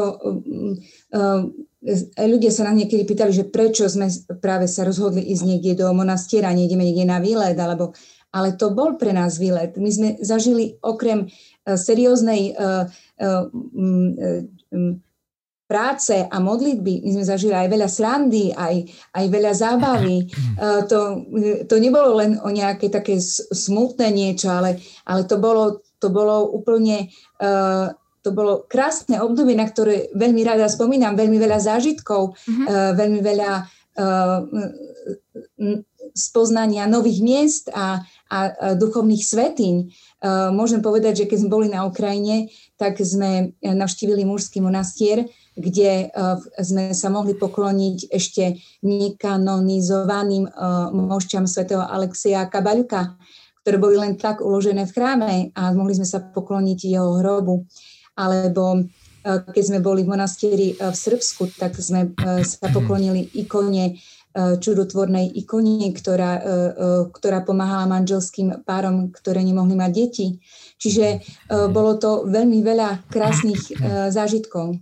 [2.15, 4.07] ľudia sa nám niekedy pýtali, že prečo sme
[4.39, 7.91] práve sa rozhodli ísť niekde do monastiera, nejdeme niekde na výlet, alebo,
[8.31, 9.75] ale to bol pre nás výlet.
[9.75, 11.27] My sme zažili okrem
[11.67, 12.85] serióznej uh,
[13.23, 14.99] uh, um,
[15.73, 18.85] práce a modlitby, my sme zažili aj veľa srandy, aj,
[19.17, 20.29] aj veľa zábavy.
[20.61, 21.25] To,
[21.65, 23.17] to nebolo len o nejaké také
[23.49, 24.77] smutné niečo, ale,
[25.09, 27.09] ale to, bolo, to bolo úplne
[28.23, 32.93] to bolo krásne obdobie, na ktoré veľmi rada spomínam, veľmi veľa zážitkov, mm-hmm.
[32.93, 33.53] veľmi veľa
[36.13, 39.75] spoznania nových miest a, a, duchovných svetiň.
[40.23, 42.49] Uh, môžem povedať, že keď sme boli na Ukrajine,
[42.81, 50.49] tak sme navštívili mužský monastier, kde uh, sme sa mohli pokloniť ešte nekanonizovaným
[50.97, 53.21] mošťam svätého Alexia Kabaľuka,
[53.63, 57.69] ktoré boli len tak uložené v chráme a mohli sme sa pokloniť jeho hrobu
[58.19, 58.81] alebo e,
[59.25, 63.97] keď sme boli v monastieri e, v Srbsku, tak sme e, sa poklonili ikone,
[64.35, 66.33] čudotvornej ikone, ktorá,
[67.13, 70.27] ktorá pomáhala manželským párom, ktoré nemohli mať deti.
[70.81, 71.23] Čiže
[71.71, 73.77] bolo to veľmi veľa krásnych
[74.11, 74.81] zážitkov.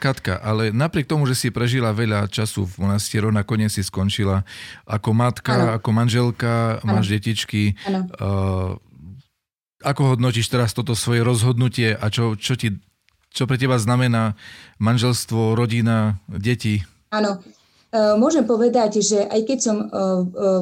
[0.00, 4.46] Katka, ale napriek tomu, že si prežila veľa času v monastieru, nakoniec si skončila
[4.88, 5.66] ako matka, ano.
[5.76, 6.96] ako manželka, ano.
[6.96, 7.76] máš detičky.
[7.84, 8.08] Ano.
[9.82, 12.78] Ako hodnotíš teraz toto svoje rozhodnutie a čo, čo, ti,
[13.34, 14.38] čo pre teba znamená
[14.78, 16.86] manželstvo, rodina, deti?
[17.10, 17.42] Áno,
[17.92, 19.94] Môžem povedať, že aj keď som e, e,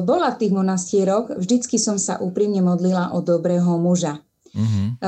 [0.03, 4.19] bola v tých monastieroch, vždycky som sa úprimne modlila o dobrého muža.
[4.51, 4.99] Uh-huh.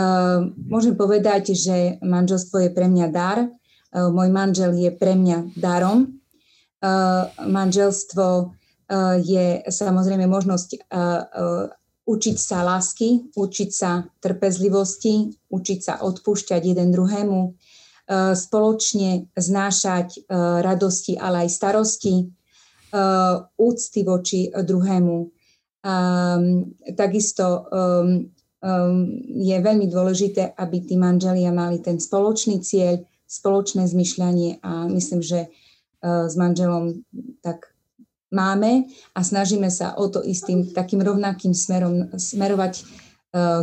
[0.72, 3.52] Môžem povedať, že manželstvo je pre mňa dar.
[3.92, 6.16] Môj manžel je pre mňa darom.
[7.44, 8.56] Manželstvo
[9.20, 10.88] je samozrejme možnosť
[12.08, 17.52] učiť sa lásky, učiť sa trpezlivosti, učiť sa odpúšťať jeden druhému,
[18.34, 20.30] spoločne znášať
[20.62, 22.16] radosti, ale aj starosti,
[23.58, 25.18] úcty voči druhému.
[26.94, 27.46] Takisto
[29.28, 35.50] je veľmi dôležité, aby tí manželia mali ten spoločný cieľ, spoločné zmyšľanie a myslím, že
[36.04, 37.04] s manželom
[37.42, 37.74] tak
[38.34, 42.86] máme a snažíme sa o to istým takým rovnakým smerom smerovať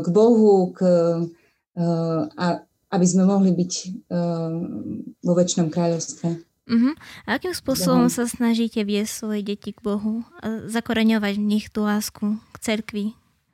[0.03, 0.81] k Bohu, k,
[2.35, 2.47] a,
[2.90, 3.72] aby sme mohli byť
[5.22, 6.29] vo väčšnom kráľovstve.
[6.70, 6.94] Uh-huh.
[7.26, 8.14] A akým spôsobom Bohu.
[8.14, 13.07] sa snažíte viesť svoje deti k Bohu a zakoreňovať v nich tú lásku k cerkvi?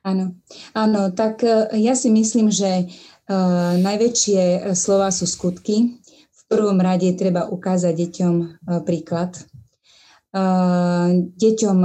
[0.05, 0.37] Áno,
[0.77, 1.43] áno, tak
[1.75, 5.99] ja si myslím, že uh, najväčšie slova sú skutky.
[6.31, 9.35] V prvom rade treba ukázať deťom uh, príklad.
[10.37, 11.79] Uh, deťom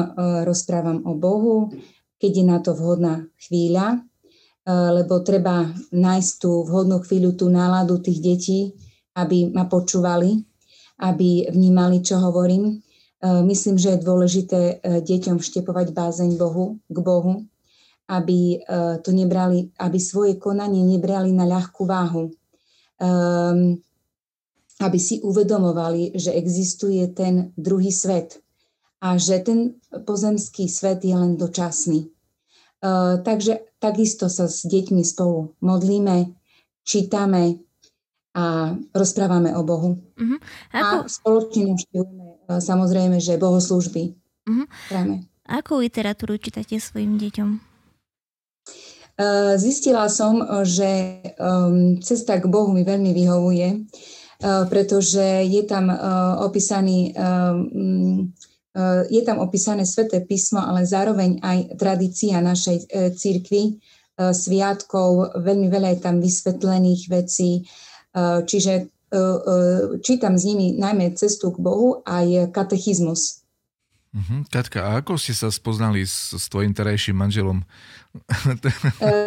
[0.44, 1.72] rozprávam o Bohu,
[2.20, 4.04] keď je na to vhodná chvíľa,
[4.68, 8.60] lebo treba nájsť tú vhodnú chvíľu, tú náladu tých detí,
[9.18, 10.38] aby ma počúvali,
[11.02, 12.78] aby vnímali, čo hovorím.
[13.22, 17.46] Myslím, že je dôležité deťom vštepovať bázeň Bohu, k Bohu,
[18.06, 18.62] aby
[19.02, 22.30] to nebrali, aby svoje konanie nebrali na ľahkú váhu.
[24.82, 28.42] Aby si uvedomovali, že existuje ten druhý svet
[29.02, 32.10] a že ten pozemský svet je len dočasný
[33.22, 36.34] takže takisto sa s deťmi spolu modlíme,
[36.82, 37.62] čítame
[38.32, 40.00] a rozprávame o Bohu.
[40.18, 40.40] Uh-huh.
[40.72, 40.96] Ako...
[41.04, 44.16] A spoločne navštevujeme uh, samozrejme, že bohoslúžby.
[44.48, 44.66] Uh-huh.
[44.88, 45.28] Práve.
[45.46, 47.50] Akú literatúru čítate svojim deťom?
[49.22, 53.68] Uh, zistila som, že um, cesta k Bohu mi veľmi vyhovuje,
[54.42, 55.94] pretože je tam
[56.42, 58.51] opísaný um, Eh,
[59.12, 65.68] je tam opísané sveté písmo, ale zároveň aj tradícia našej eh, církvy, eh, sviatkov, veľmi
[65.68, 67.68] veľa je tam vysvetlených vecí,
[68.44, 68.92] čiže
[70.04, 73.40] čítam s nimi najmä cestu k Bohu aj katechizmus.
[74.12, 74.44] Uh-huh.
[74.52, 77.64] Katka, a ako ste sa spoznali s, s tvojim terajším manželom?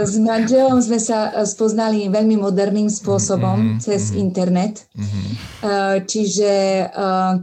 [0.04, 4.84] s manželom sme sa spoznali veľmi moderným spôsobom uh-huh, cez internet.
[4.92, 6.04] Uh-huh.
[6.04, 6.52] Čiže
[6.92, 7.40] uh,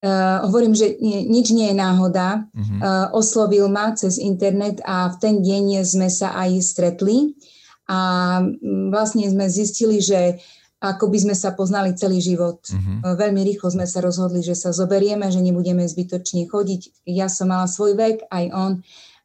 [0.00, 2.48] Uh, hovorím, že nie, nič nie je náhoda.
[2.56, 2.80] Uh-huh.
[2.80, 7.36] Uh, oslovil ma cez internet a v ten deň sme sa aj stretli
[7.84, 8.40] a
[8.88, 10.40] vlastne sme zistili, že
[10.80, 12.64] ako by sme sa poznali celý život.
[12.64, 13.12] Uh-huh.
[13.12, 17.04] Uh, veľmi rýchlo sme sa rozhodli, že sa zoberieme, že nebudeme zbytočne chodiť.
[17.04, 18.72] Ja som mala svoj vek, aj on,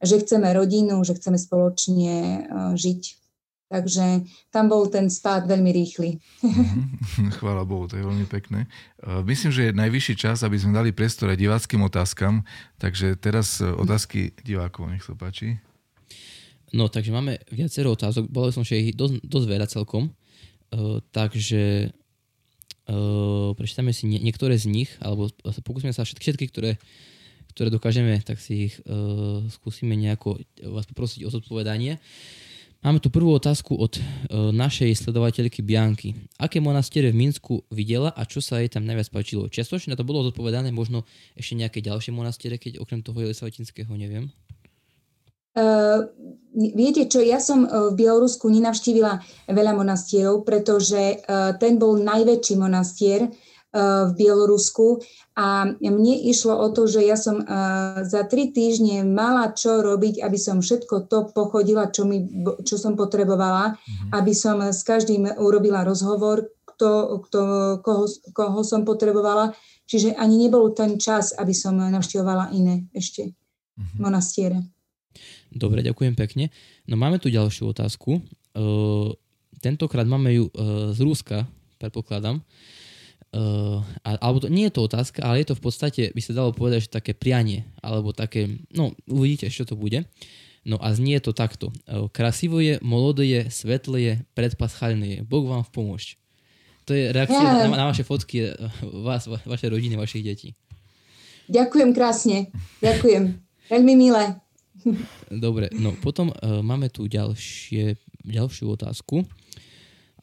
[0.04, 2.16] že chceme rodinu, že chceme spoločne
[2.52, 3.25] uh, žiť.
[3.66, 4.22] Takže
[4.54, 6.22] tam bol ten spád veľmi rýchly.
[6.46, 7.34] Mhm.
[7.42, 8.70] Chvála Bohu, to je veľmi pekné.
[9.26, 12.46] Myslím, že je najvyšší čas, aby sme dali priestor aj diváckým otázkam.
[12.78, 15.58] Takže teraz e, otázky divákov, nech sa páči.
[16.78, 18.30] No, takže máme viacero otázok.
[18.30, 20.14] Bolo som, že ich dosť, dosť veľa celkom.
[20.74, 21.94] Uh, takže
[22.90, 25.30] uh, prečítame si nie, niektoré z nich, alebo
[25.62, 26.72] pokúsime sa všetky, všetky ktoré,
[27.54, 31.96] ktoré dokážeme, tak si ich uh, skúsime nejako vás poprosiť o zodpovedanie.
[31.96, 32.45] Uh,
[32.82, 34.02] Máme tu prvú otázku od e,
[34.52, 36.18] našej sledovateľky Bianky.
[36.38, 39.48] Aké monastiere v Minsku videla a čo sa jej tam najviac páčilo?
[39.48, 41.08] Čiastočne na to bolo zodpovedané, možno
[41.38, 44.30] ešte nejaké ďalšie monastiere, keď okrem toho Jelisavatinského neviem.
[45.56, 46.12] Uh,
[46.56, 53.32] viete čo, ja som v Bielorusku nenavštívila veľa monastierov, pretože uh, ten bol najväčší monastier
[53.76, 55.04] v Bielorusku
[55.36, 57.44] a mne išlo o to, že ja som
[58.08, 62.24] za tri týždne mala čo robiť, aby som všetko to pochodila, čo, mi,
[62.64, 64.16] čo som potrebovala, mm-hmm.
[64.16, 67.42] aby som s každým urobila rozhovor, kto, kto,
[67.84, 69.52] koho, koho som potrebovala.
[69.86, 74.00] Čiže ani nebol ten čas, aby som navštevovala iné ešte mm-hmm.
[74.00, 74.64] monastiere.
[75.52, 76.48] Dobre, ďakujem pekne.
[76.88, 78.24] No máme tu ďalšiu otázku.
[78.56, 79.12] Uh,
[79.60, 81.44] tentokrát máme ju uh, z Ruska,
[81.76, 82.40] predpokladám.
[83.36, 86.56] Uh, alebo to, nie je to otázka, ale je to v podstate, by sa dalo
[86.56, 90.08] povedať, že také prianie, alebo také, no uvidíte, čo to bude.
[90.66, 91.70] No a znie to takto.
[91.86, 95.20] Eh, krasivo je, molodé je, svetlé je, predpaschalné je.
[95.22, 96.18] Boh vám v pomôž.
[96.90, 97.70] To je reakcia yeah.
[97.70, 100.58] na, na vaše fotky eh, vás, va, vaše rodiny, vašich detí.
[101.46, 102.50] Ďakujem krásne.
[102.82, 103.38] Ďakujem.
[103.70, 104.42] Veľmi milé.
[105.30, 109.26] Dobre, no potom uh, máme tu ďalšie, ďalšiu otázku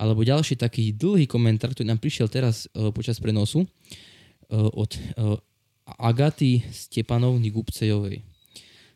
[0.02, 5.38] alebo ďalší taký dlhý komentár, ktorý nám prišiel teraz uh, počas prenosu uh, od uh,
[5.86, 8.26] Agaty Stepanovny Gubcejovej.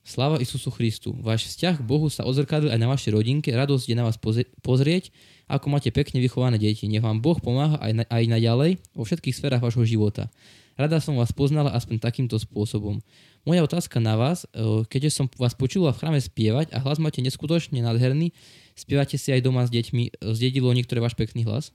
[0.06, 1.14] Sláva Isusu Christu.
[1.18, 3.50] Váš vzťah k Bohu sa ozrkadlil aj na vašej rodinke.
[3.50, 4.14] Radosť je na vás
[4.62, 5.10] pozrieť,
[5.50, 6.86] ako máte pekne vychované deti.
[6.86, 10.30] Nech vám Boh pomáha aj, na, aj naďalej vo všetkých sférach vášho života.
[10.78, 13.02] Rada som vás poznala aspoň takýmto spôsobom.
[13.42, 14.46] Moja otázka na vás,
[14.92, 18.30] keďže som vás počula v chráme spievať a hlas máte neskutočne nádherný,
[18.76, 21.72] spievate si aj doma s deťmi, zdedilo niektoré váš pekný hlas?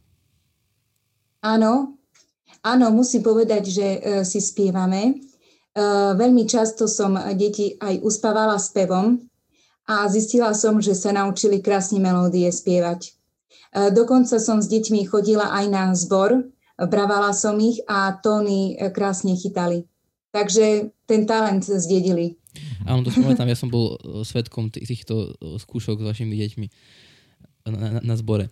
[1.41, 1.97] Áno,
[2.61, 5.19] áno, musím povedať, že uh, si spievame.
[5.73, 9.17] Uh, veľmi často som deti aj uspávala spevom
[9.89, 13.17] a zistila som, že sa naučili krásne melódie spievať.
[13.71, 16.43] Dokonca som s deťmi chodila aj na zbor,
[16.75, 19.87] bravala som ich a tóny krásne chytali.
[20.35, 22.35] Takže ten talent zdedili.
[22.87, 26.67] Áno, to spomínam, ja som bol svetkom týchto skúšok s vašimi deťmi
[27.69, 28.49] na, na, na zbore.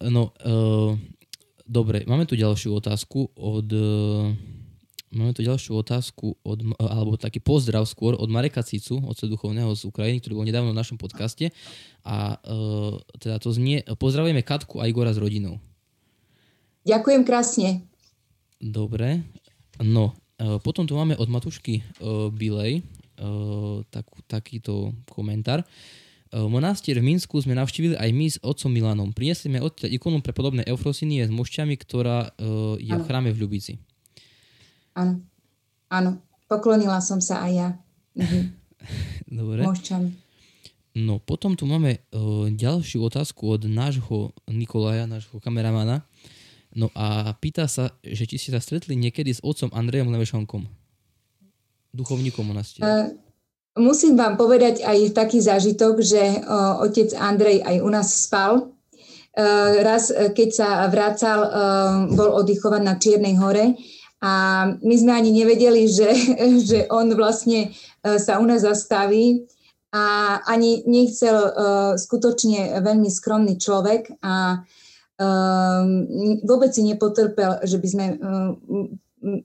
[0.00, 0.94] No, uh,
[1.66, 3.66] Dobre, máme tu ďalšiu otázku od...
[3.74, 4.26] Eh,
[5.10, 9.82] máme tu ďalšiu otázku od, alebo taký pozdrav skôr od Mareka Cicu, otca duchovného z
[9.90, 11.50] Ukrajiny, ktorý bol nedávno v našom podcaste.
[12.06, 15.58] A uh, teda to znie, pozdravujeme Katku a Igora s rodinou.
[16.86, 17.82] Ďakujem krásne.
[18.62, 19.26] Dobre.
[19.82, 22.95] No, uh, potom tu máme od Matušky uh, Bilej uh,
[23.90, 25.60] tak, takýto komentár.
[25.60, 29.14] Uh, E, monastier v Minsku sme navštívili aj my s otcom Milanom.
[29.14, 33.02] Priniesli sme odtiaľ ikonu pre podobné Eufrosinie s mošťami, ktorá uh, je ano.
[33.02, 33.78] v chráme v Ľubici.
[34.98, 35.22] Áno,
[35.86, 36.18] áno.
[36.50, 37.68] Poklonila som sa aj ja.
[38.18, 38.40] Mhm.
[39.38, 39.60] Dobre.
[39.62, 40.10] Mošťami.
[40.96, 46.08] No, potom tu máme uh, ďalšiu otázku od nášho Nikolaja, nášho kameramana.
[46.76, 50.68] No a pýta sa, že či ste sa stretli niekedy s otcom Andrejom Levešonkom,
[51.96, 52.84] duchovníkom monastiera.
[52.84, 53.26] Uh,
[53.76, 58.72] Musím vám povedať aj taký zážitok, že o, otec Andrej aj u nás spal.
[59.36, 59.44] E,
[59.84, 61.50] raz, e, keď sa vracal, e,
[62.16, 63.76] bol oddychovať na Čiernej hore
[64.24, 64.32] a
[64.80, 66.08] my sme ani nevedeli, že,
[66.72, 69.44] že on vlastne sa u nás zastaví
[69.92, 71.36] a ani nechcel
[72.00, 74.62] skutočne veľmi skromný človek a
[76.46, 78.06] vôbec si nepotrpel, že by sme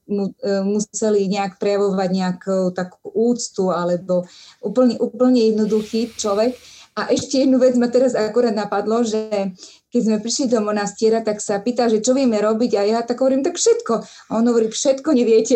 [0.06, 4.30] mu, e, museli nejak prejavovať nejakú takú úctu alebo
[4.62, 6.54] úplne, úplne jednoduchý človek.
[6.92, 9.56] A ešte jednu vec ma teraz akorát napadlo, že
[9.92, 13.24] keď sme prišli do monastiera, tak sa pýta, že čo vieme robiť a ja tak
[13.24, 13.94] hovorím, tak všetko.
[14.28, 15.56] A on hovorí, všetko neviete.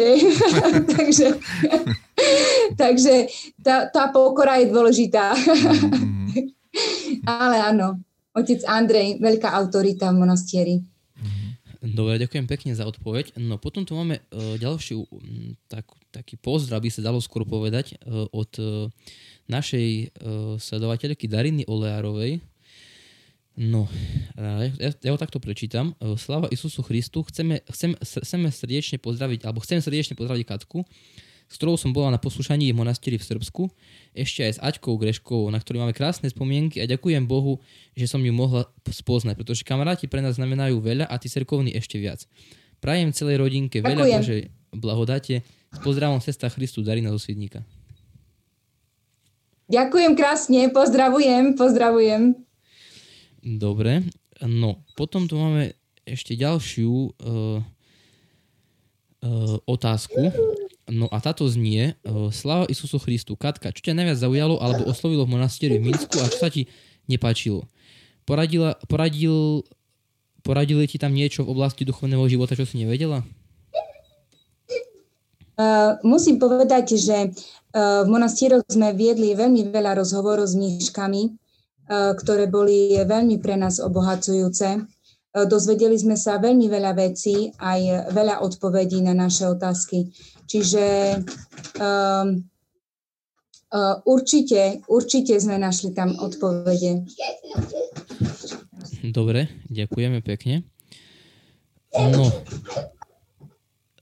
[0.96, 1.36] takže
[2.82, 3.28] takže
[3.62, 5.36] tá, tá pokora je dôležitá.
[5.36, 6.44] Mm-hmm.
[7.44, 8.00] Ale áno,
[8.36, 10.76] otec Andrej, veľká autorita v monastieri.
[11.86, 13.38] Dobre, ďakujem pekne za odpoveď.
[13.38, 18.02] No potom tu máme uh, ďalšiu um, tak, taký pozdrav, by sa dalo skôr povedať,
[18.02, 18.90] uh, od uh,
[19.46, 22.42] našej uh, sledovateľky Dariny Oleárovej.
[23.56, 23.88] No,
[24.36, 25.96] ja, ho takto prečítam.
[26.20, 27.96] Slava Isusu Christu, chceme, chcem,
[28.52, 30.84] srdečne pozdraviť, alebo chcem srdečne pozdraviť Katku,
[31.46, 33.70] s ktorou som bola na poslušaní v monastieri v Srbsku,
[34.18, 37.62] ešte aj s Aťkou Greškovou, na ktorú máme krásne spomienky a ďakujem Bohu,
[37.94, 42.02] že som ju mohla spoznať, pretože kamaráti pre nás znamenajú veľa a tí cerkovní ešte
[42.02, 42.26] viac.
[42.82, 43.94] Prajem celej rodinke ďakujem.
[43.94, 44.42] veľa Božej
[44.74, 45.36] blahodate.
[45.76, 47.62] S pozdravom sesta Christu Darina zo Svidníka.
[49.68, 52.38] Ďakujem krásne, pozdravujem, pozdravujem.
[53.44, 54.06] Dobre,
[54.46, 55.74] no potom tu máme
[56.06, 57.60] ešte ďalšiu uh,
[59.26, 60.30] uh, otázku
[60.86, 65.26] No a táto znie, uh, Sláva Isusu Christu, Katka, čo ťa najviac zaujalo alebo oslovilo
[65.26, 66.70] v monastieri v Minsku a čo sa ti
[67.10, 67.66] nepáčilo?
[68.26, 69.66] Poradila, poradil,
[70.46, 73.26] poradili ti tam niečo v oblasti duchovného života, čo si nevedela?
[75.58, 82.14] Uh, musím povedať, že uh, v monastieroch sme viedli veľmi veľa rozhovorov s mníškami, uh,
[82.14, 84.86] ktoré boli veľmi pre nás obohacujúce.
[85.36, 90.08] Dozvedeli sme sa veľmi veľa vecí, aj veľa odpovedí na naše otázky.
[90.46, 91.18] Čiže
[91.82, 92.46] um,
[93.74, 97.06] uh, určite, určite sme našli tam odpovede.
[99.10, 100.64] Dobre, ďakujeme pekne.
[101.96, 102.28] No.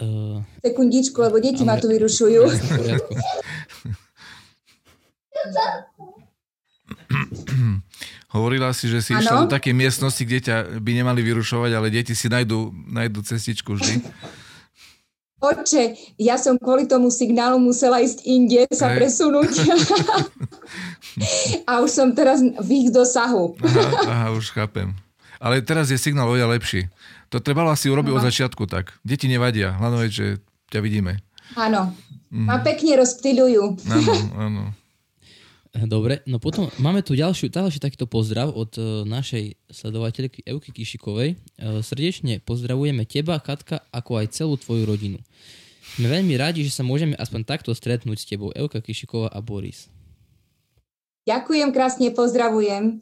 [0.01, 2.41] Uh, Sekundičku, lebo deti ma tu vyrušujú.
[8.33, 9.21] Hovorila si, že si ano?
[9.21, 13.77] išla do takej miestnosti, kde ťa by nemali vyrušovať, ale deti si nájdú, nájdú cestičku
[13.77, 14.01] vždy.
[15.43, 19.03] Oče, ja som kvôli tomu signálu musela ísť inde, sa Hej.
[19.03, 19.51] presunúť.
[21.69, 23.59] a už som teraz v ich dosahu.
[23.59, 24.95] aha, aha, už chápem.
[25.43, 26.87] Ale teraz je signál oveľa lepší.
[27.27, 28.95] To trebalo asi urobiť od začiatku tak.
[29.03, 30.39] Deti nevadia, hlavne, že
[30.71, 31.19] ťa vidíme.
[31.59, 31.91] Áno.
[32.31, 32.47] Mm.
[32.47, 33.63] A pekne rozptýľujú.
[33.91, 34.63] Áno, áno.
[35.73, 41.33] Dobre, no potom máme tu ďalšiu, ďalší takýto pozdrav od uh, našej sledovateľky Euky Kišikovej.
[41.33, 45.17] Uh, srdečne pozdravujeme teba, Katka, ako aj celú tvoju rodinu.
[45.97, 49.89] Sme veľmi radi, že sa môžeme aspoň takto stretnúť s tebou, Euka Kišiková a Boris.
[51.25, 53.01] Ďakujem krásne, pozdravujem.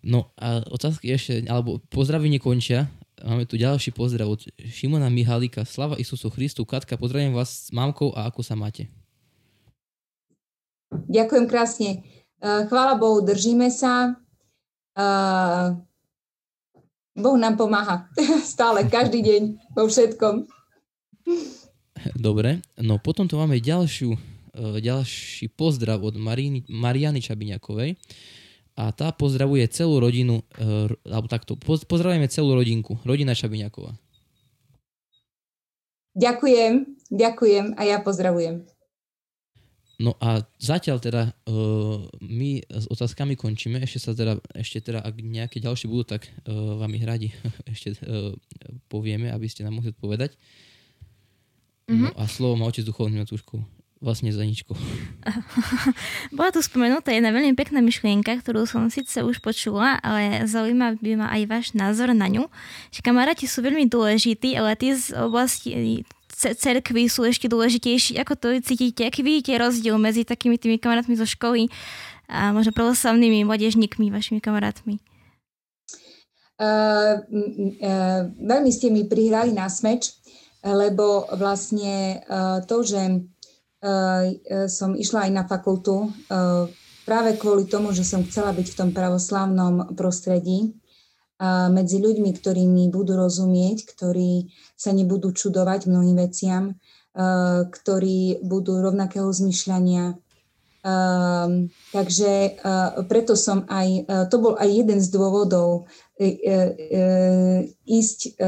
[0.00, 2.88] No a otázky ešte, alebo pozdravy nekončia.
[3.20, 5.68] Máme tu ďalší pozdrav od Šimona Mihalika.
[5.68, 6.64] Slava Isusu Christu.
[6.64, 8.88] Katka, pozdravujem vás s mamkou a ako sa máte?
[11.08, 11.90] Ďakujem krásne.
[12.42, 14.16] Eh, chvála Bohu, držíme sa.
[14.98, 15.66] Eh,
[17.12, 18.08] Boh nám pomáha
[18.44, 19.42] stále, každý deň,
[19.76, 20.48] vo všetkom.
[22.16, 24.18] Dobre, no potom tu máme ďalšiu, e,
[24.82, 27.94] ďalší pozdrav od Maríny, Mariany Čabiňakovej
[28.74, 33.94] a tá pozdravuje celú rodinu, e, alebo takto, pozdravujeme celú rodinku, rodina Čabiňaková.
[36.18, 36.72] Ďakujem,
[37.12, 38.71] ďakujem a ja pozdravujem.
[40.02, 43.78] No a zatiaľ teda uh, my s otázkami končíme.
[43.78, 47.28] Ešte sa teda, ešte teda ak nejaké ďalšie budú, tak uh, vám ich radi
[47.72, 48.34] ešte uh,
[48.90, 50.34] povieme, aby ste nám mohli odpovedať.
[51.86, 52.02] Mm-hmm.
[52.02, 53.62] No a slovo má otec duchovný Matúškov.
[54.02, 54.74] Vlastne za ničko.
[56.34, 61.12] Bola tu spomenutá jedna veľmi pekná myšlienka, ktorú som síce už počula, ale zaujíma by
[61.14, 62.50] ma aj váš názor na ňu.
[62.90, 66.02] Že kamaráti sú veľmi dôležití, ale tí z oblasti
[66.34, 68.18] cerkvy sú ešte dôležitejší.
[68.20, 69.04] Ako to cítite?
[69.04, 71.68] Aký vidíte rozdiel medzi takými tými kamarátmi zo školy
[72.26, 74.98] a možno pravoslavnými mladežníkmi, vašimi kamarátmi?
[76.62, 80.14] Uh, uh, veľmi ste mi prihrali na smeč,
[80.62, 84.22] lebo vlastne uh, to, že uh,
[84.70, 86.70] som išla aj na fakultu uh,
[87.02, 90.70] práve kvôli tomu, že som chcela byť v tom pravoslavnom prostredí,
[91.74, 96.78] medzi ľuďmi, ktorí mi budú rozumieť, ktorí sa nebudú čudovať mnohým veciam,
[97.66, 100.14] ktorí budú rovnakého zmyšľania.
[101.92, 102.32] Takže
[103.06, 105.86] preto som aj, to bol aj jeden z dôvodov
[106.18, 107.00] e, e, e,
[107.86, 108.38] ísť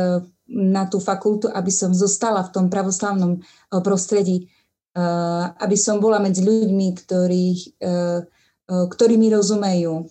[0.51, 3.41] na tú fakultu, aby som zostala v tom pravoslavnom
[3.81, 4.51] prostredí,
[5.59, 7.47] aby som bola medzi ľuďmi, ktorí,
[8.69, 10.05] ktorí mi rozumejú,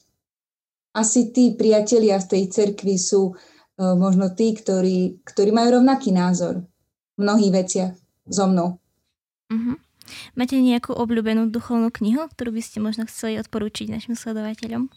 [0.94, 6.62] asi tí priatelia v tej cerkvi sú uh, možno tí, ktorí, ktorí majú rovnaký názor
[7.18, 7.94] v mnohých veciach
[8.30, 8.78] so mnou.
[9.50, 9.78] Uh-huh.
[10.38, 14.90] Máte nejakú obľúbenú duchovnú knihu, ktorú by ste možno chceli odporúčiť našim sledovateľom?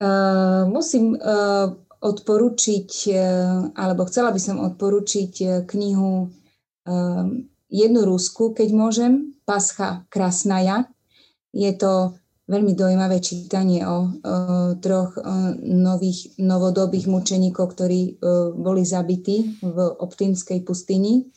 [0.00, 6.32] Uh, musím uh, odporučiť, uh, alebo chcela by som odporučiť uh, knihu
[6.88, 7.26] uh,
[7.68, 10.88] jednu Rusku, keď môžem, Pascha Krasnaja.
[11.52, 12.16] Je to
[12.50, 13.98] veľmi dojímavé čítanie o, o
[14.82, 15.14] troch
[15.62, 21.30] nových, novodobých mučeníkov, ktorí o, boli zabití v Optínskej pustini.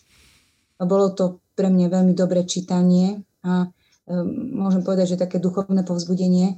[0.81, 4.25] Bolo to pre mňa veľmi dobré čítanie a o,
[4.57, 6.57] môžem povedať, že také duchovné povzbudenie.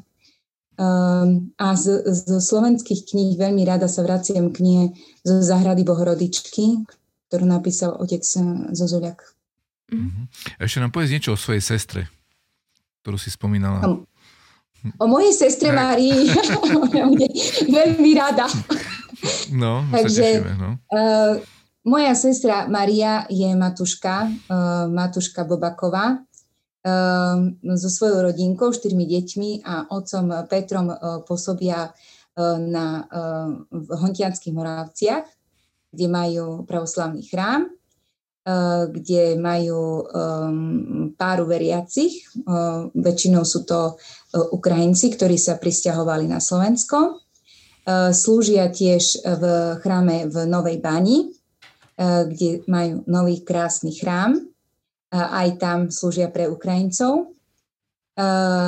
[0.75, 4.85] Um, a z, z slovenských kníh veľmi rada sa vraciam k knihe
[5.23, 6.83] zo Zahrady Bohorodičky,
[7.31, 8.19] ktorú napísal otec
[8.75, 9.23] Zozuľak.
[9.87, 10.25] Mm-hmm.
[10.59, 12.11] Ešte nám povedz niečo o svojej sestre,
[13.07, 14.03] ktorú si spomínala.
[15.01, 16.29] O mojej sestre Marii
[17.77, 18.45] veľmi rada.
[19.49, 20.69] No, Takže, tešíme, no.
[20.93, 21.41] Uh,
[21.85, 27.37] moja sestra Maria je matuška, uh, matuška Bobaková uh,
[27.77, 34.53] so svojou rodinkou, štyrmi deťmi a otcom Petrom uh, pôsobia uh, na, uh, v Hontianských
[34.53, 35.25] Moravciach,
[35.89, 37.74] kde majú pravoslavný chrám
[38.93, 40.05] kde majú
[41.17, 42.29] páru veriacich.
[42.45, 47.25] Uh, väčšinou sú to uh, Ukrajinci, ktorí sa pristahovali na Slovensko.
[48.13, 49.43] Slúžia tiež v
[49.77, 51.29] chráme v Novej Bani,
[52.01, 54.41] kde majú nový krásny chrám.
[55.13, 57.29] Aj tam slúžia pre Ukrajincov.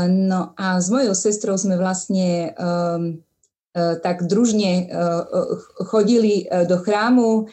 [0.05, 2.69] No a s mojou sestrou sme vlastne E,
[4.01, 5.41] tak družne e, e,
[5.85, 7.45] chodili do chrámu,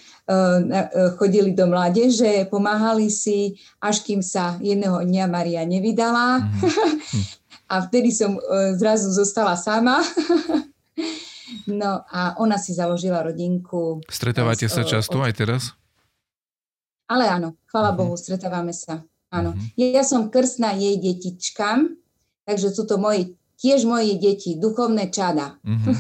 [1.21, 6.41] chodili do mládeže, pomáhali si, až kým sa jedného dňa Maria nevydala.
[6.41, 6.65] Mm.
[7.73, 8.41] a vtedy som
[8.77, 10.01] zrazu zostala sama.
[11.81, 14.01] no a ona si založila rodinku.
[14.09, 15.63] Stretávate sa často aj teraz?
[17.05, 18.01] Ale áno, chvála uh-huh.
[18.01, 19.05] Bohu, stretávame sa.
[19.29, 19.53] Áno.
[19.53, 19.93] Uh-huh.
[19.93, 21.93] Ja som krstná jej detičkám,
[22.49, 25.57] takže sú to moje tiež moje deti, duchovné čada.
[25.65, 25.97] Mm-hmm.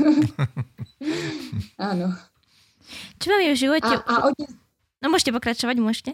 [1.90, 2.12] Áno.
[3.16, 3.88] Čo vám je v živote...
[3.88, 4.52] A, a otec...
[5.00, 6.12] No môžete pokračovať, môžete.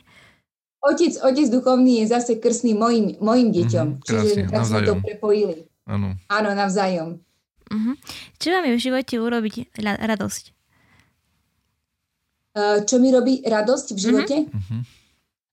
[0.79, 3.89] Otec, otec duchovný je zase krstný mojim, mojim deťom.
[3.99, 5.67] Mm-hmm, Čiže tak sme to prepojili.
[5.91, 6.15] Áno.
[6.31, 7.19] Áno, navzájom.
[7.71, 7.95] Uh-huh.
[8.39, 10.45] Čo vám je v živote urobiť radosť?
[12.51, 14.37] Uh, čo mi robí radosť v živote?
[14.51, 14.83] Uh-huh.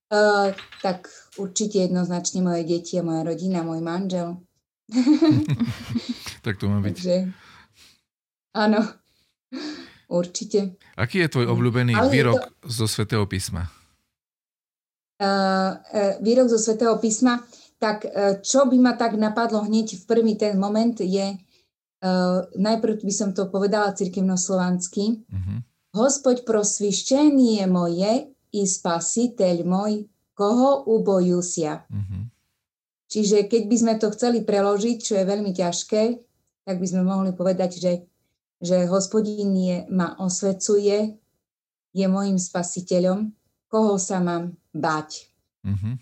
[0.08, 0.50] Uh,
[0.82, 4.42] tak určite jednoznačne moje deti a moja rodina, môj manžel.
[6.44, 6.96] tak to má byť.
[6.96, 7.16] Takže,
[8.56, 8.80] áno,
[10.08, 10.80] určite.
[10.96, 12.72] Aký je tvoj obľúbený Ale výrok to...
[12.72, 13.68] zo Svetého písma?
[15.18, 17.42] Uh, uh, výrok zo Svetého písma,
[17.76, 23.02] tak uh, čo by ma tak napadlo hneď v prvý ten moment je, uh, najprv
[23.02, 25.60] by som to povedala cirkevnoslovansky, uh-huh.
[25.88, 30.04] Hospod prosviščenie moje i spasiteľ môj,
[30.36, 31.82] koho ubojusia.
[31.88, 32.28] Uh-huh.
[33.08, 36.02] Čiže keď by sme to chceli preložiť, čo je veľmi ťažké,
[36.68, 37.92] tak by sme mohli povedať, že
[38.58, 41.14] že hospodín je, ma osvecuje,
[41.94, 43.30] je môjim spasiteľom,
[43.70, 45.30] koho sa mám bať.
[45.62, 45.94] Uh-huh.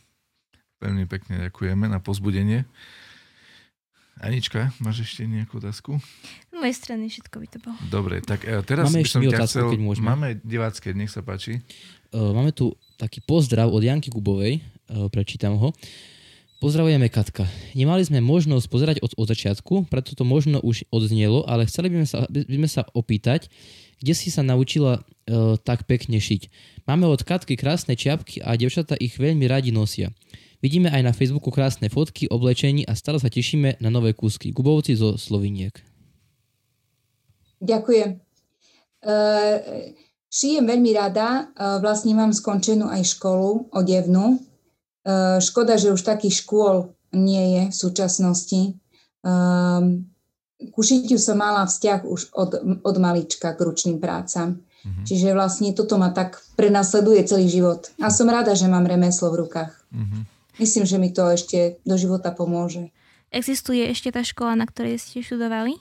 [0.80, 2.64] Veľmi pekne ďakujeme na pozbudenie.
[4.16, 6.00] Anička, máš ešte nejakú otázku?
[6.48, 7.76] Z mojej strany všetko by to bolo.
[7.92, 9.68] Dobre, tak e, teraz Máme by som ťa otázku, chcel...
[9.76, 10.06] keď môžeme.
[10.08, 11.60] Máme divácké, nech sa páči.
[12.16, 15.76] Uh, máme tu taký pozdrav od Janky Kubovej, uh, prečítam ho.
[16.56, 17.44] Pozdravujeme Katka.
[17.76, 21.96] Nemali sme možnosť pozerať od, od začiatku, preto to možno už odznelo, ale chceli by
[22.00, 23.52] sme sa, by sme sa opýtať,
[24.00, 26.48] kde si sa naučila uh, tak pekne šiť.
[26.88, 30.16] Máme od Katky krásne čiapky a devčatá ich veľmi radi nosia.
[30.64, 34.48] Vidíme aj na Facebooku krásne fotky, oblečení a stále sa tešíme na nové kúsky.
[34.48, 35.76] Gubovci zo Sloviniek.
[37.60, 38.16] Ďakujem.
[39.04, 39.92] Uh,
[40.32, 44.40] šijem veľmi rada, uh, vlastne mám skončenú aj školu odevnú.
[45.06, 48.60] Uh, škoda, že už takých škôl nie je v súčasnosti.
[49.22, 50.10] Um,
[50.74, 52.50] ku šitiu som mala vzťah už od,
[52.82, 54.66] od malička k ručným prácam.
[54.82, 55.04] Uh-huh.
[55.06, 57.90] Čiže vlastne toto ma tak prenasleduje celý život.
[58.02, 59.72] A som rada, že mám remeslo v rukách.
[59.94, 60.26] Uh-huh.
[60.58, 62.90] Myslím, že mi to ešte do života pomôže.
[63.30, 65.78] Existuje ešte tá škola, na ktorej ste študovali?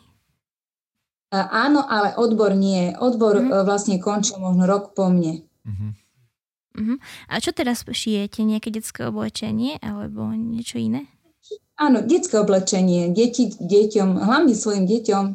[1.33, 2.93] Uh, áno, ale odbor nie.
[2.93, 5.45] Odbor uh, vlastne končil možno rok po mne.
[5.65, 5.97] Uh-huh.
[6.75, 6.99] Uh-huh.
[7.31, 8.43] A čo teraz šijete?
[8.43, 11.07] Nejaké detské oblečenie alebo niečo iné?
[11.79, 13.11] Áno, detské oblečenie.
[13.15, 15.25] Deti, deťom, hlavne svojim deťom.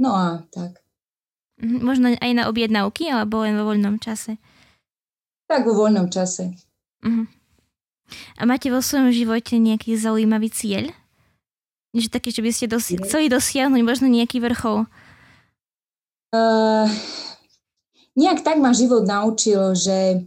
[0.00, 0.80] No a tak.
[1.60, 1.80] Uh-huh.
[1.84, 4.40] Možno aj na objednávky alebo len vo voľnom čase?
[5.48, 6.56] Tak vo voľnom čase.
[7.04, 7.28] Uh-huh.
[8.40, 10.92] A máte vo svojom živote nejaký zaujímavý cieľ?
[11.92, 14.88] Niečo také, že by ste dosi- chceli dosiahnuť možno nejaký vrchol?
[16.32, 16.88] Uh,
[18.16, 20.24] nejak tak ma život naučil, že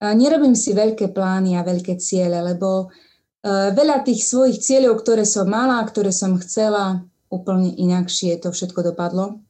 [0.00, 5.44] nerobím si veľké plány a veľké ciele, lebo uh, veľa tých svojich cieľov, ktoré som
[5.44, 9.44] mala, ktoré som chcela, úplne inakšie to všetko dopadlo.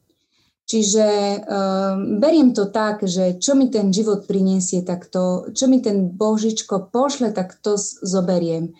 [0.67, 1.07] Čiže
[1.41, 6.11] uh, beriem to tak, že čo mi ten život priniesie, tak to, čo mi ten
[6.13, 7.75] Božičko pošle, tak to
[8.05, 8.71] zoberiem.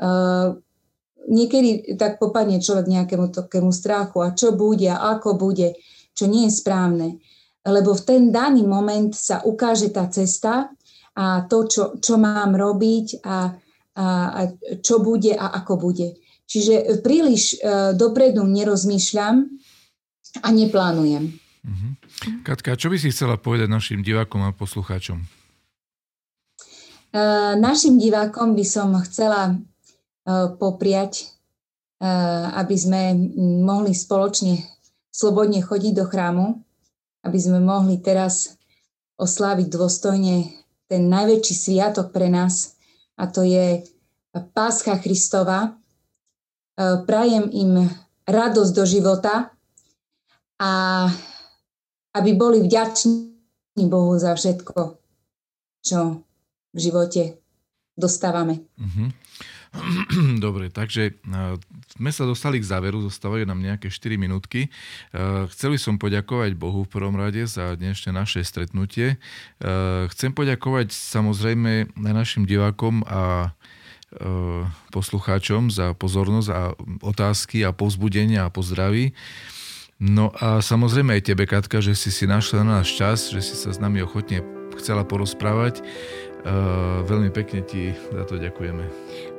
[0.00, 0.56] Uh,
[1.28, 5.76] niekedy tak popadne človek nejakému takému strachu a čo bude a ako bude,
[6.12, 7.08] čo nie je správne.
[7.64, 10.68] Lebo v ten daný moment sa ukáže tá cesta
[11.14, 13.54] a to, čo, čo mám robiť a,
[13.94, 14.40] a, a
[14.82, 16.18] čo bude a ako bude.
[16.44, 19.48] Čiže príliš uh, dopredu nerozmýšľam,
[20.42, 21.30] a neplánujem.
[21.64, 21.90] Uh-huh.
[22.42, 25.22] Katka, čo by si chcela povedať našim divákom a poslucháčom?
[27.14, 31.30] Uh, našim divákom by som chcela uh, popriať,
[32.02, 33.02] uh, aby sme
[33.62, 34.58] mohli spoločne
[35.14, 36.58] slobodne chodiť do chrámu,
[37.22, 38.58] aby sme mohli teraz
[39.14, 42.76] osláviť dôstojne ten najväčší sviatok pre nás,
[43.16, 43.82] a to je
[44.52, 45.78] Páscha Kristova.
[47.06, 47.86] Prajem im
[48.26, 49.54] radosť do života,
[50.54, 50.70] a
[52.14, 54.98] aby boli vďační Bohu za všetko,
[55.82, 56.22] čo
[56.70, 57.42] v živote
[57.98, 58.62] dostávame.
[58.78, 59.10] Uh-huh.
[60.44, 61.58] Dobre, takže uh,
[61.98, 64.70] sme sa dostali k záveru, zostávajú nám nejaké 4 minútky.
[65.10, 69.18] Uh, chceli som poďakovať Bohu v prvom rade za dnešné naše stretnutie.
[69.58, 73.54] Uh, chcem poďakovať samozrejme aj našim divákom a
[74.94, 76.60] poslucháčom za pozornosť a
[77.02, 79.10] otázky a povzbudenia a pozdraví.
[79.98, 83.58] No a samozrejme aj tebe, Katka, že si si našla na nás čas, že si
[83.58, 84.42] sa s nami ochotne
[84.78, 85.82] chcela porozprávať.
[86.44, 88.84] Uh, veľmi pekne ti za to ďakujeme.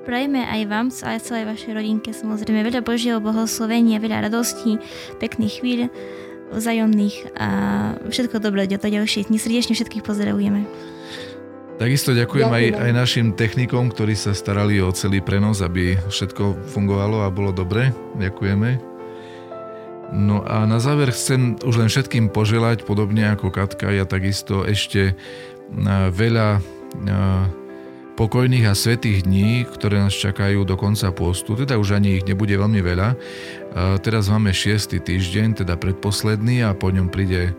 [0.10, 4.82] Prajeme aj vám, aj celej vašej rodinke samozrejme veľa Božieho blahoslovenia, veľa radostí,
[5.22, 5.94] pekných chvíľ
[6.50, 7.50] vzájomných a
[8.10, 9.38] všetko dobré do ďalších dní.
[9.38, 10.66] Srdečne všetkých pozdravujeme.
[11.78, 12.74] Takisto ďakujem, ďakujem.
[12.74, 17.54] Aj, aj našim technikom, ktorí sa starali o celý prenos, aby všetko fungovalo a bolo
[17.54, 17.94] dobre.
[18.18, 18.82] Ďakujeme.
[20.16, 25.18] No a na záver chcem už len všetkým poželať, podobne ako Katka, ja takisto ešte
[26.14, 26.62] veľa
[28.16, 32.56] pokojných a svetých dní, ktoré nás čakajú do konca postu, teda už ani ich nebude
[32.56, 33.20] veľmi veľa.
[34.00, 35.04] Teraz máme 6.
[35.04, 37.52] týždeň, teda predposledný a po ňom príde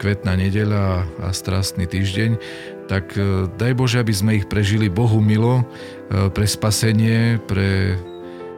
[0.00, 2.30] kvetná nedeľa a strastný týždeň,
[2.88, 8.00] tak e, daj Bože, aby sme ich prežili Bohu milo, e, pre spasenie, pre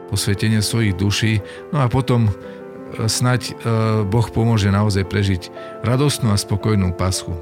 [0.07, 1.43] posvetenie svojich duší,
[1.75, 2.31] no a potom
[3.07, 3.53] snať e,
[4.05, 5.43] Boh pomôže naozaj prežiť
[5.85, 7.39] radostnú a spokojnú paschu e,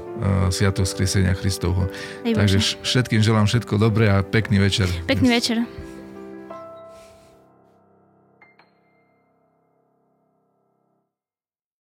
[0.54, 1.90] Sviatosť Skriesenia Christovho.
[2.22, 4.86] Takže všetkým želám všetko dobré a pekný večer.
[5.10, 5.66] Pekný večer.